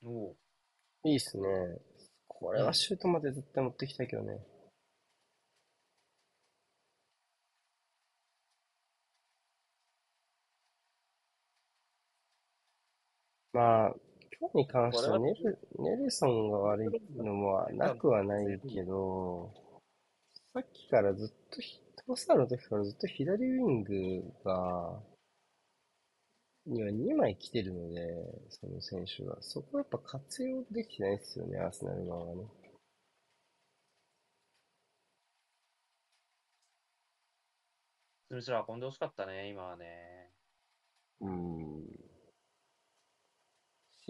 [0.04, 0.36] お
[1.06, 1.44] いいっすね。
[2.28, 4.42] これはシュートまで絶対持ってきたいけどね。
[13.54, 13.96] まあ、
[14.40, 16.88] 今日に関してはネル、ネルソンが悪い
[17.18, 19.54] のもなくはないけど、
[20.54, 25.02] さっきからずっとひ、トロサールの時からずっと左ウィングが、
[26.66, 28.02] には2枚来てるので、
[28.50, 29.38] その選手が。
[29.42, 32.44] そこやっぱ活用できてないですよね、アーセナル側はね。
[38.30, 40.32] スミスラー運んでほしかったね、今はね。
[41.20, 42.01] うん。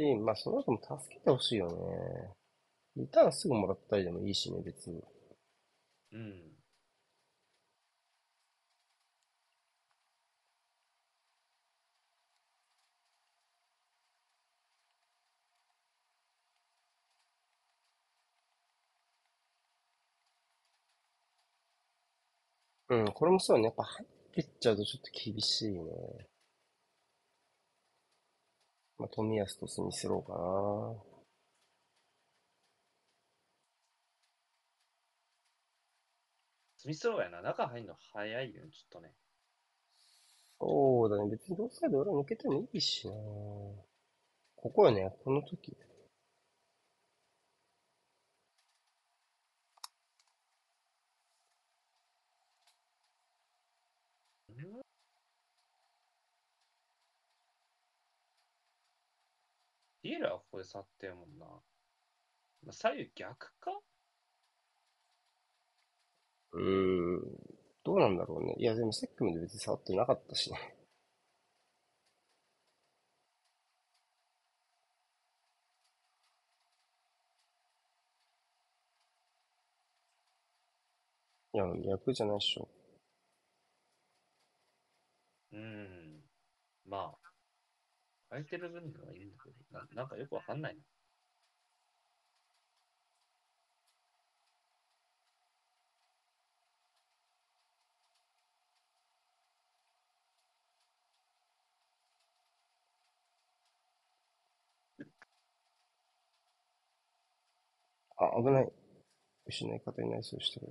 [0.02, 2.34] し、まあその後も助けてほしいよね。
[2.96, 5.04] リターンすぐもらったりでもいいしね、別に。
[6.12, 6.52] うん。
[22.90, 23.64] うん、これもそうね。
[23.66, 26.30] やっぱ入ってっちゃうとちょっと厳しいね。
[29.02, 31.12] まあ、富安とスミスローかな。
[36.78, 39.12] スミスローやな、中入るの早いよ、ちょっとね。
[40.60, 41.32] そうだね。
[41.32, 43.14] 別に両サイド裏抜けてもいいしな。
[44.56, 45.76] ここよね、この時。
[60.01, 61.46] ビエラはここで去ってるもんな。
[61.46, 63.80] まあ左右逆か？
[66.54, 67.22] うーん、
[67.84, 68.56] どうなんだろうね。
[68.58, 70.76] いや、でもセックムで別に触ってなかったしね。
[81.54, 82.68] いや、逆じゃないっしょ。
[85.54, 86.22] うーん。
[86.86, 87.21] まあ、
[88.32, 90.82] 空いてる分にはいいんだけど、ななんかよくわかんないな。
[108.18, 108.72] あ、危ない。
[109.48, 110.68] 失い方になりそうしたけ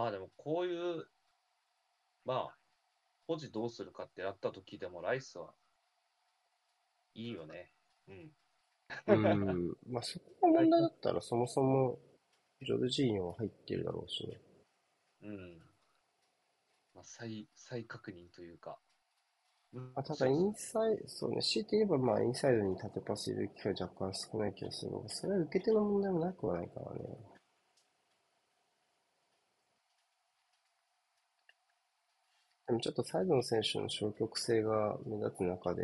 [0.00, 1.04] まあでもこういう、
[2.24, 2.56] まあ、
[3.26, 5.52] 保持どうするかってやった時でもライスは
[7.14, 7.70] いいよね。
[8.08, 8.32] うん。
[9.08, 9.76] うーん。
[9.92, 11.98] まあ、そこが問題だったら、そもそも、
[12.62, 14.40] ジョルジーニョは入ってるだろうしね。
[15.20, 15.58] うん。
[16.94, 18.78] まあ、再、再確認というか。
[19.74, 27.39] うんまあ、ただ、インサイそうね、強いて言えば、まあ、インサイドに縦パス入れる機会若干少ない気がするが、それは受け手の問題もなくはないからね。
[32.70, 35.82] でもちょっとサイドの選手の消極性が目立つ中で、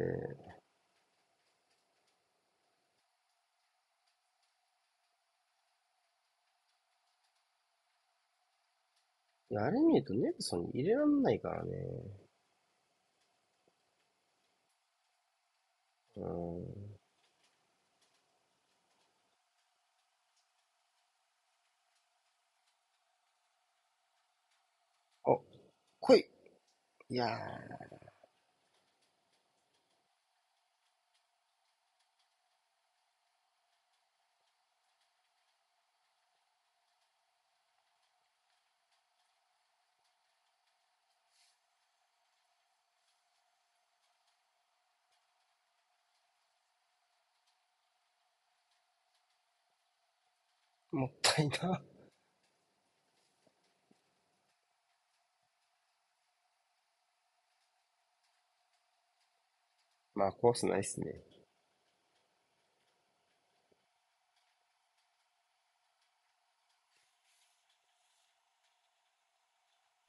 [9.57, 11.73] あれ見るとネルソンに入れらんないからね。
[16.17, 16.97] うん。
[25.25, 25.39] あ、
[26.01, 26.27] 来い
[27.09, 51.81] いやー、もったいな。
[60.17, 61.23] まあ、コースないっすね。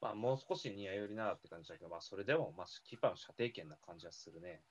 [0.01, 4.61] まあ、もう少しニア寄りならって感じだけど、まあ、それでも、まあ、キーパーの射程圏な感じはするね。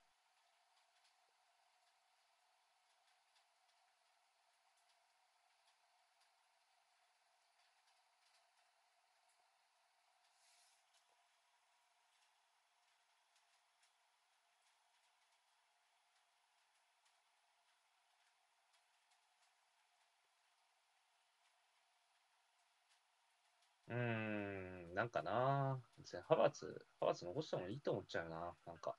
[23.89, 28.97] うーん、なんかな、別にハバーツ、ハバーツ残してもいいと思っちゃうな、なんか。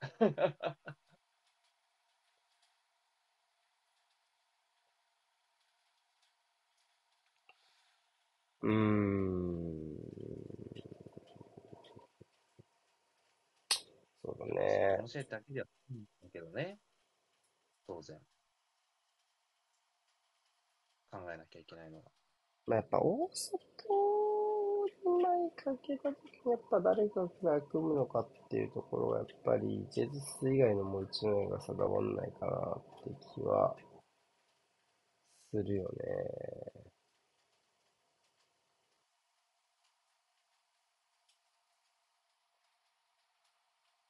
[8.62, 9.94] うーん。
[14.24, 15.02] そうだねこ。
[15.02, 16.78] の試合だけではないんだけどね、
[17.86, 18.20] 当然。
[21.10, 22.10] 考えなきゃいけないのが。
[22.66, 23.54] まあ、やっぱ大外
[25.06, 33.76] に前かけた時にやっぱ誰かが組むのかっていうところがやっぱりジェズス以外のもう一枚が定まんないかなって気は
[35.50, 35.88] するよね。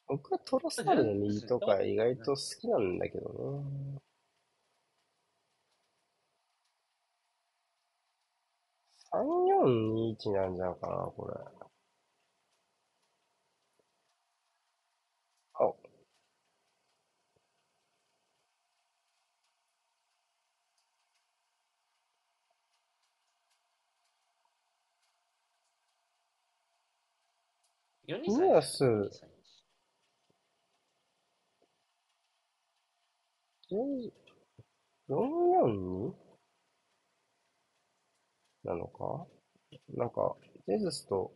[0.07, 4.01] 僕はトロサルの右とか意外と好きなんだけどね。
[9.15, 11.35] 3421なんじゃないかな、これ。
[15.55, 15.73] あ、
[28.09, 28.85] 4イニアス
[35.09, 36.24] 442?
[38.65, 39.27] なのか？
[39.95, 40.37] なんか、
[40.67, 41.33] ジェズスと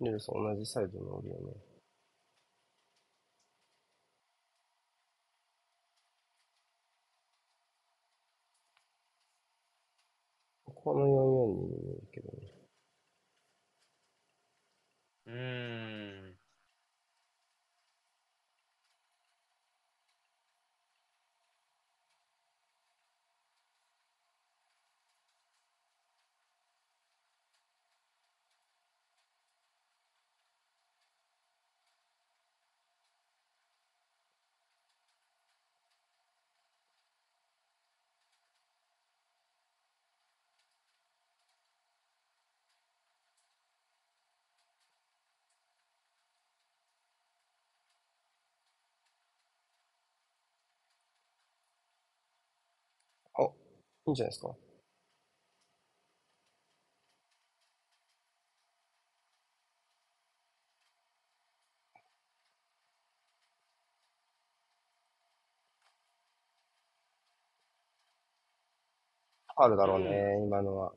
[0.00, 1.54] ネルソン同じサイドにおるよね。
[10.66, 12.52] この442に見えるけどね。
[15.26, 15.30] ー
[16.30, 16.34] ん。
[53.38, 54.54] あ、いいんじゃないですか。
[69.56, 70.92] あるだろうね、今のは。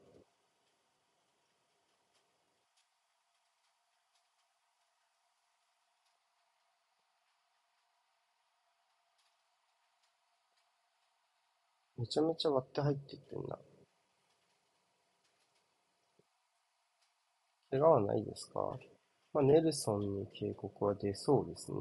[12.07, 13.59] めちゃめちゃ割って入っていってんな。
[17.69, 18.79] 怪我はないですか？
[19.33, 21.77] まあ、ネルソンに警告は出そうですね。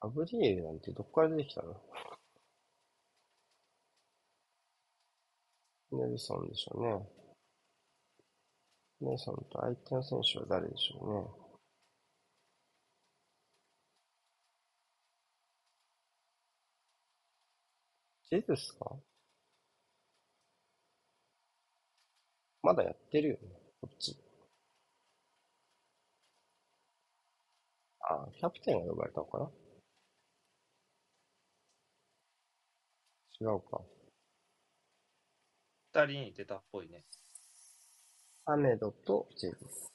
[0.00, 1.74] アブリエルなんてどっから出てきたの？
[5.92, 7.08] ネルソンでしょうね。
[9.00, 11.49] ネルソンと相手の選手は誰でしょうね。
[18.30, 18.96] ジェズスか？
[22.62, 23.40] まだやってるよね、
[23.80, 24.16] こっち。
[28.02, 29.50] あ、キャプテンが呼ばれたのかな？
[33.40, 33.80] 違うか。
[35.92, 37.02] 二人に出たっぽいね。
[38.44, 39.92] アメドとジェズス。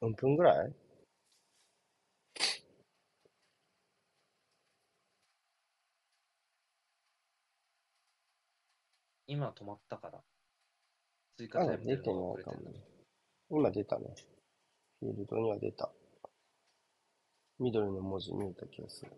[0.00, 0.74] 4分ぐらい？
[9.28, 10.20] 今止まったから。
[11.36, 12.80] 追加タイム出てないかもね。
[13.50, 14.14] 今出たね。
[15.00, 15.90] フィールドには出た。
[17.58, 19.12] 緑の文字見えた気がする。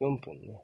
[0.00, 0.62] 4分ね。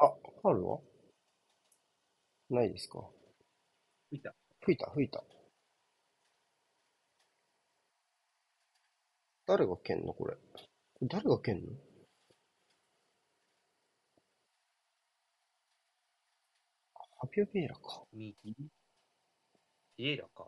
[0.00, 0.12] あ、
[0.48, 0.78] ファウルは
[2.48, 3.04] ないですか？
[4.10, 4.34] 見た。
[4.62, 5.22] 吹いた、吹いた。
[9.46, 10.14] 誰が蹴んの？
[10.14, 10.38] これ。
[11.02, 11.72] 誰が蹴んの？
[17.20, 18.04] ハピオピエラか。
[18.14, 18.34] 右
[19.98, 20.46] ビエラか。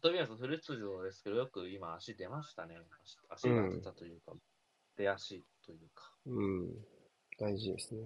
[0.00, 2.76] 飛びますフル出場ですけど、よく今足出ましたね。
[3.02, 4.32] 足足が出たというか、
[4.96, 6.12] 出足というか。
[6.26, 6.68] うん。
[7.38, 8.02] 大事ですね。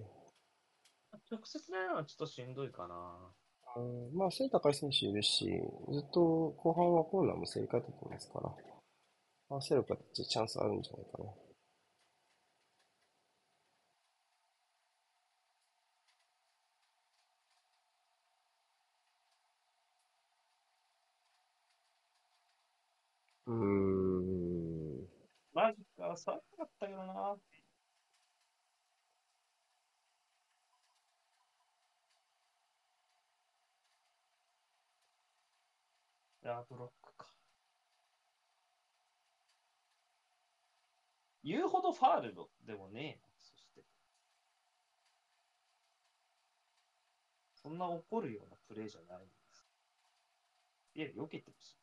[1.31, 2.95] 直接狙うのはちょっとしんどいかな。
[3.75, 5.45] あーまあ、背高い選手いるし、
[5.91, 8.49] ずっと後半はコーナーも競り勝ててますから、
[9.49, 11.29] 合わせる形でチャンスあるんじゃないかな。
[23.45, 25.07] うーん。
[25.53, 27.35] マジか、寒かったけどな。
[36.43, 37.27] いや、ブロックか。
[41.43, 43.83] 言うほどファールでもねえな、そして。
[47.55, 49.67] そんな怒るようなプレーじゃないんです。
[50.95, 51.77] いや、避けてほし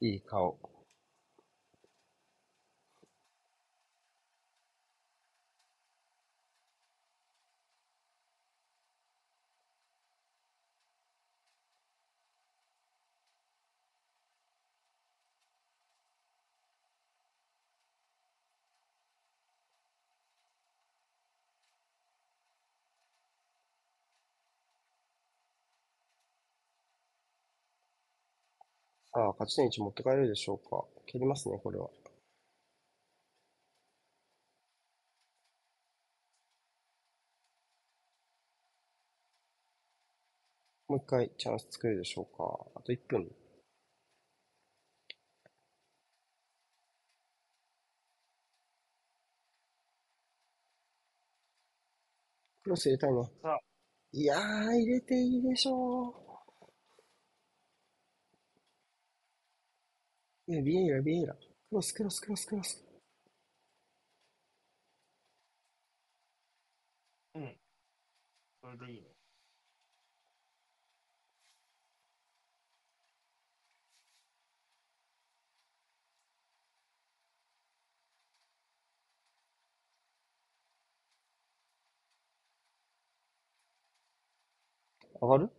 [0.00, 0.06] い。
[0.12, 0.77] いい顔。
[29.12, 30.82] さあ、勝ち点1持って帰れるでしょうか。
[31.04, 31.90] 蹴りますね、これは。
[40.86, 42.66] もう一回チャンス作れるでしょうか。
[42.74, 43.34] あと1分。
[52.62, 53.32] クロス入れたいね。
[54.12, 56.27] いやー、入れていいでしょう。
[60.48, 61.34] いや、ビエイラ、ビエイラ。
[61.34, 61.40] ク
[61.76, 62.82] ロス、クロス、クロス、クロス。
[67.34, 67.56] うん。
[68.60, 69.08] それでいいね。
[85.20, 85.50] 上がる？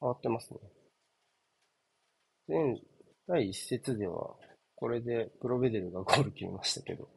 [0.00, 0.75] 上がってますね。
[2.48, 2.80] 前、
[3.26, 4.36] 第一節では、
[4.76, 7.08] これでプロベデルがゴール決めましたけど。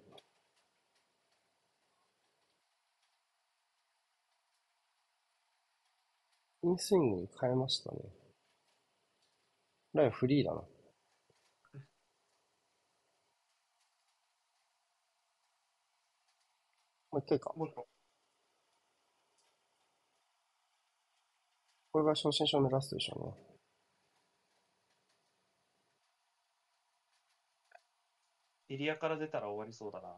[6.63, 7.97] インスイングに変えましたね。
[9.93, 10.61] ラインフリーだな。
[17.11, 17.53] もう一回か。
[21.91, 23.48] これが正真正銘ラストでしょうね。
[28.69, 30.15] エリアから出たら終わりそうだな。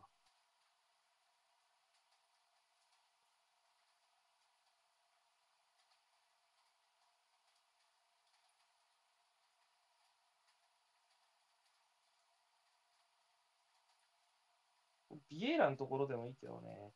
[15.29, 16.91] ビエイラのところでもいいけどね。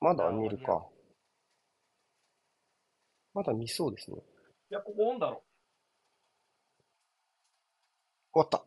[0.00, 0.86] まだ見るか。
[3.34, 4.18] まだ見そうですね。
[4.70, 5.47] いや、ここオンだろ。
[8.38, 8.62] 終わった。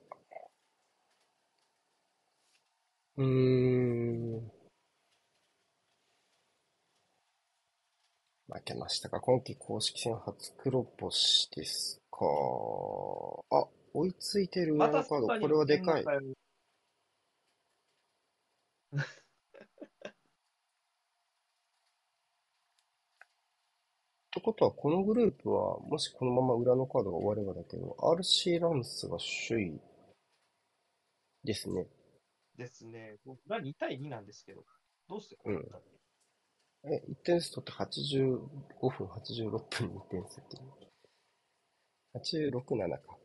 [3.17, 4.51] うーん。
[8.47, 9.21] 負けましたか。
[9.21, 12.25] 今季公式戦初黒星ですか。
[13.49, 15.27] あ、追いついてるま上のカード。
[15.39, 16.03] これはでかい。
[16.03, 16.33] 行ってんのよっ
[24.30, 29.81] てことは、このグループは、もしこのまま裏のカードが終わればだけど、RC ランスが首位
[31.43, 31.87] ですね。
[32.57, 33.17] ですね。
[33.25, 34.63] 僕が2対2なんですけど、
[35.07, 35.81] どうしてこうなったの、
[36.83, 40.63] え、1点数取って85分、86分に1点数っていう。
[42.13, 43.17] 86、7か。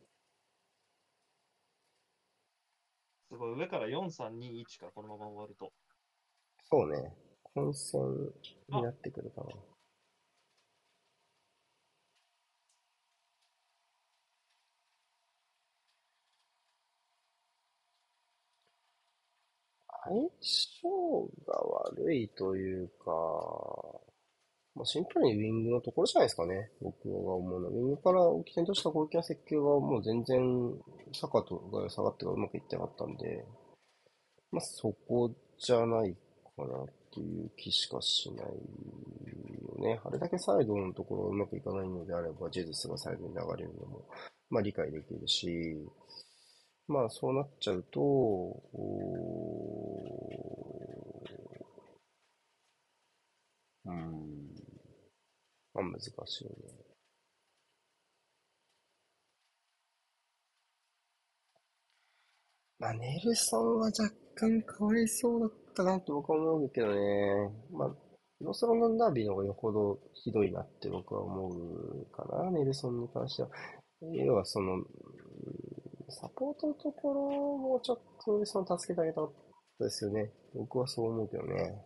[3.29, 5.71] すごい、上から4、3、2、1か、このまま終わると。
[6.63, 7.13] そうね。
[7.53, 7.99] 混戦
[8.69, 9.76] になってくるかな。
[20.07, 24.01] 相性が悪いというか、
[24.75, 26.69] まあ、シンプルにウィングのところじゃないですかね。
[26.81, 27.71] 僕が思うのは。
[27.71, 30.73] ウィングから起点とした攻撃の設計がもう全然、
[31.13, 33.43] サカとが下がってがうまくいってなかったんで、
[34.51, 36.15] まあ、そこじゃない
[36.55, 38.53] かなっていう気しかしないよ
[39.79, 39.99] ね。
[40.05, 44.05] あれだけサイドのところがうまくいかないのであれば、ジェズスがサイドに流れるのも、
[44.49, 45.75] まあ理解できるし、
[46.87, 47.99] まあそうなっちゃうと、
[53.85, 53.93] うーん、
[55.73, 56.55] まあ難しいよね。
[62.79, 67.51] まあネルソンは若干かわいそうだったなって僕は思うけどね。
[67.71, 67.89] まあ、
[68.41, 73.49] ノースロンドンダービーの方がよほどひどいなって僕は思うかな、ネルソンに関しては。
[74.13, 74.85] 要はその、うん
[76.09, 79.31] サポートのところもちょっとその助けてあげたかっ
[79.77, 80.31] たですよね。
[80.53, 81.83] 僕はそう思うけどね。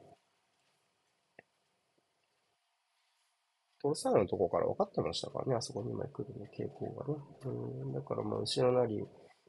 [3.82, 7.20] トロサールのところから分かってましたからね、あそこに今来るの傾向がね。
[7.46, 9.04] うん、だからまあ後ろなり、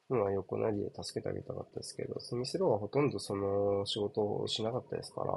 [0.08, 5.32] まあ横なりで助けてあげたかったですけど、スミスローはほとんどその仕事をしなかったですから、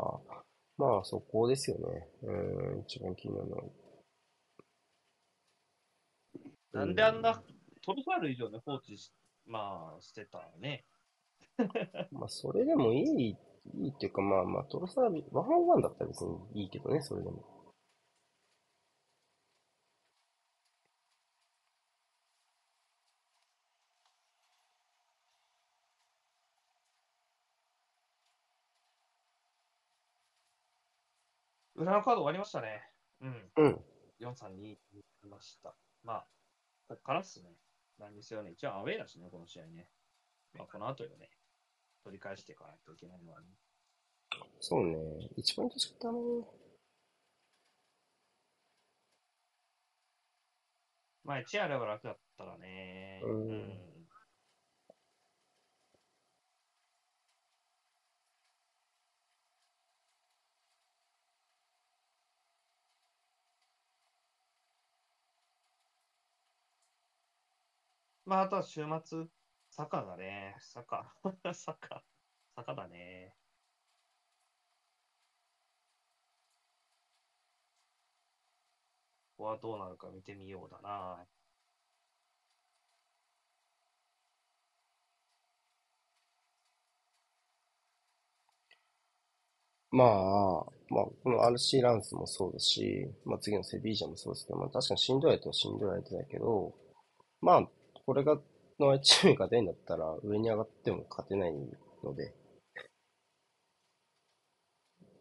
[0.77, 2.07] まあそこですよね。
[2.23, 3.63] うん、一番気になるのは。
[6.71, 7.43] なんであんな、
[7.85, 9.11] トルファール以上に放置し、
[9.45, 10.85] まあ、してたね。
[12.11, 17.43] まあ、それでもいい、いいっていうか、まあまあ、トロサービ、ワンオンワンだったら別にいいけどね、それでも。
[31.76, 32.81] 裏のカード終わりましたね。
[33.22, 33.51] うん。
[33.57, 33.85] うん。
[34.19, 35.76] 4、3、2になりました。
[36.03, 36.27] まあ、
[36.88, 37.49] こっからっすね。
[37.99, 38.51] なんですよね。
[38.51, 39.89] 一応アウェーだしね、この試合ね。
[40.53, 41.30] まあ、この後よね。
[42.03, 43.47] 取り返していかないといけないのはね。
[44.59, 44.95] そうね。
[45.38, 46.19] 1ポイントしかったね。
[51.23, 53.22] まあ、1あれば楽だったらね。
[53.23, 53.94] うん
[68.26, 69.26] まあ、あとは週末、
[69.69, 70.56] 坂だね。
[70.60, 71.14] 坂。
[71.53, 72.03] 坂。
[72.56, 73.35] 坂だね。
[79.38, 81.26] ここはどうなるか見てみようだな。
[89.91, 90.07] まあ、
[90.89, 96.73] まあ、この RC ランスもそうだし、まあ次のセビージャもそうですけど、まあ確かにしんどい相手はしんどい相手だけど、
[97.41, 97.69] まあ、
[98.06, 98.40] これが、
[98.80, 101.53] のチームが勝てんだったら上に上がっても勝てない
[102.03, 102.34] ので、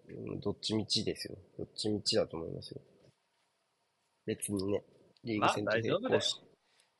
[0.08, 1.38] うんどっちみちですよ。
[1.58, 2.80] どっちみちだと思いますよ。
[4.26, 4.84] 別にね、
[5.22, 6.36] リーグ戦と並行し、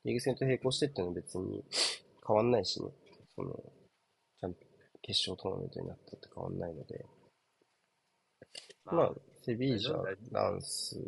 [0.05, 1.63] リーグ戦と並行してっていうのは別に
[2.27, 2.89] 変わんないしね。
[3.35, 3.53] その、
[4.39, 4.59] ちゃんと
[5.01, 7.05] 決勝トーナメントになったって変わんないので、
[8.85, 9.13] まあ、
[9.43, 11.01] セビージャ大丈夫大丈、ランスっ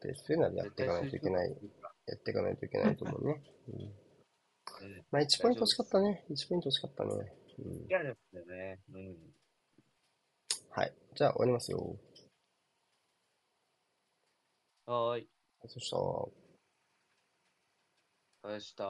[0.00, 1.56] て、そういうのはやっていかないといけない、
[2.06, 3.42] やっていかないといけないと思うね。
[3.68, 3.92] うん、うん
[5.10, 6.24] まあ、1ポイント欲しかったね。
[6.30, 7.10] 1ポイント欲しかったね。
[7.58, 8.16] うんい、や、でも
[8.46, 9.16] ね、うん。
[10.70, 10.92] はい。
[11.14, 11.98] じゃあ、終わりますよ。
[14.86, 15.28] はーい。
[15.68, 16.32] そしたら、お
[18.44, 18.84] 疲れ様でした。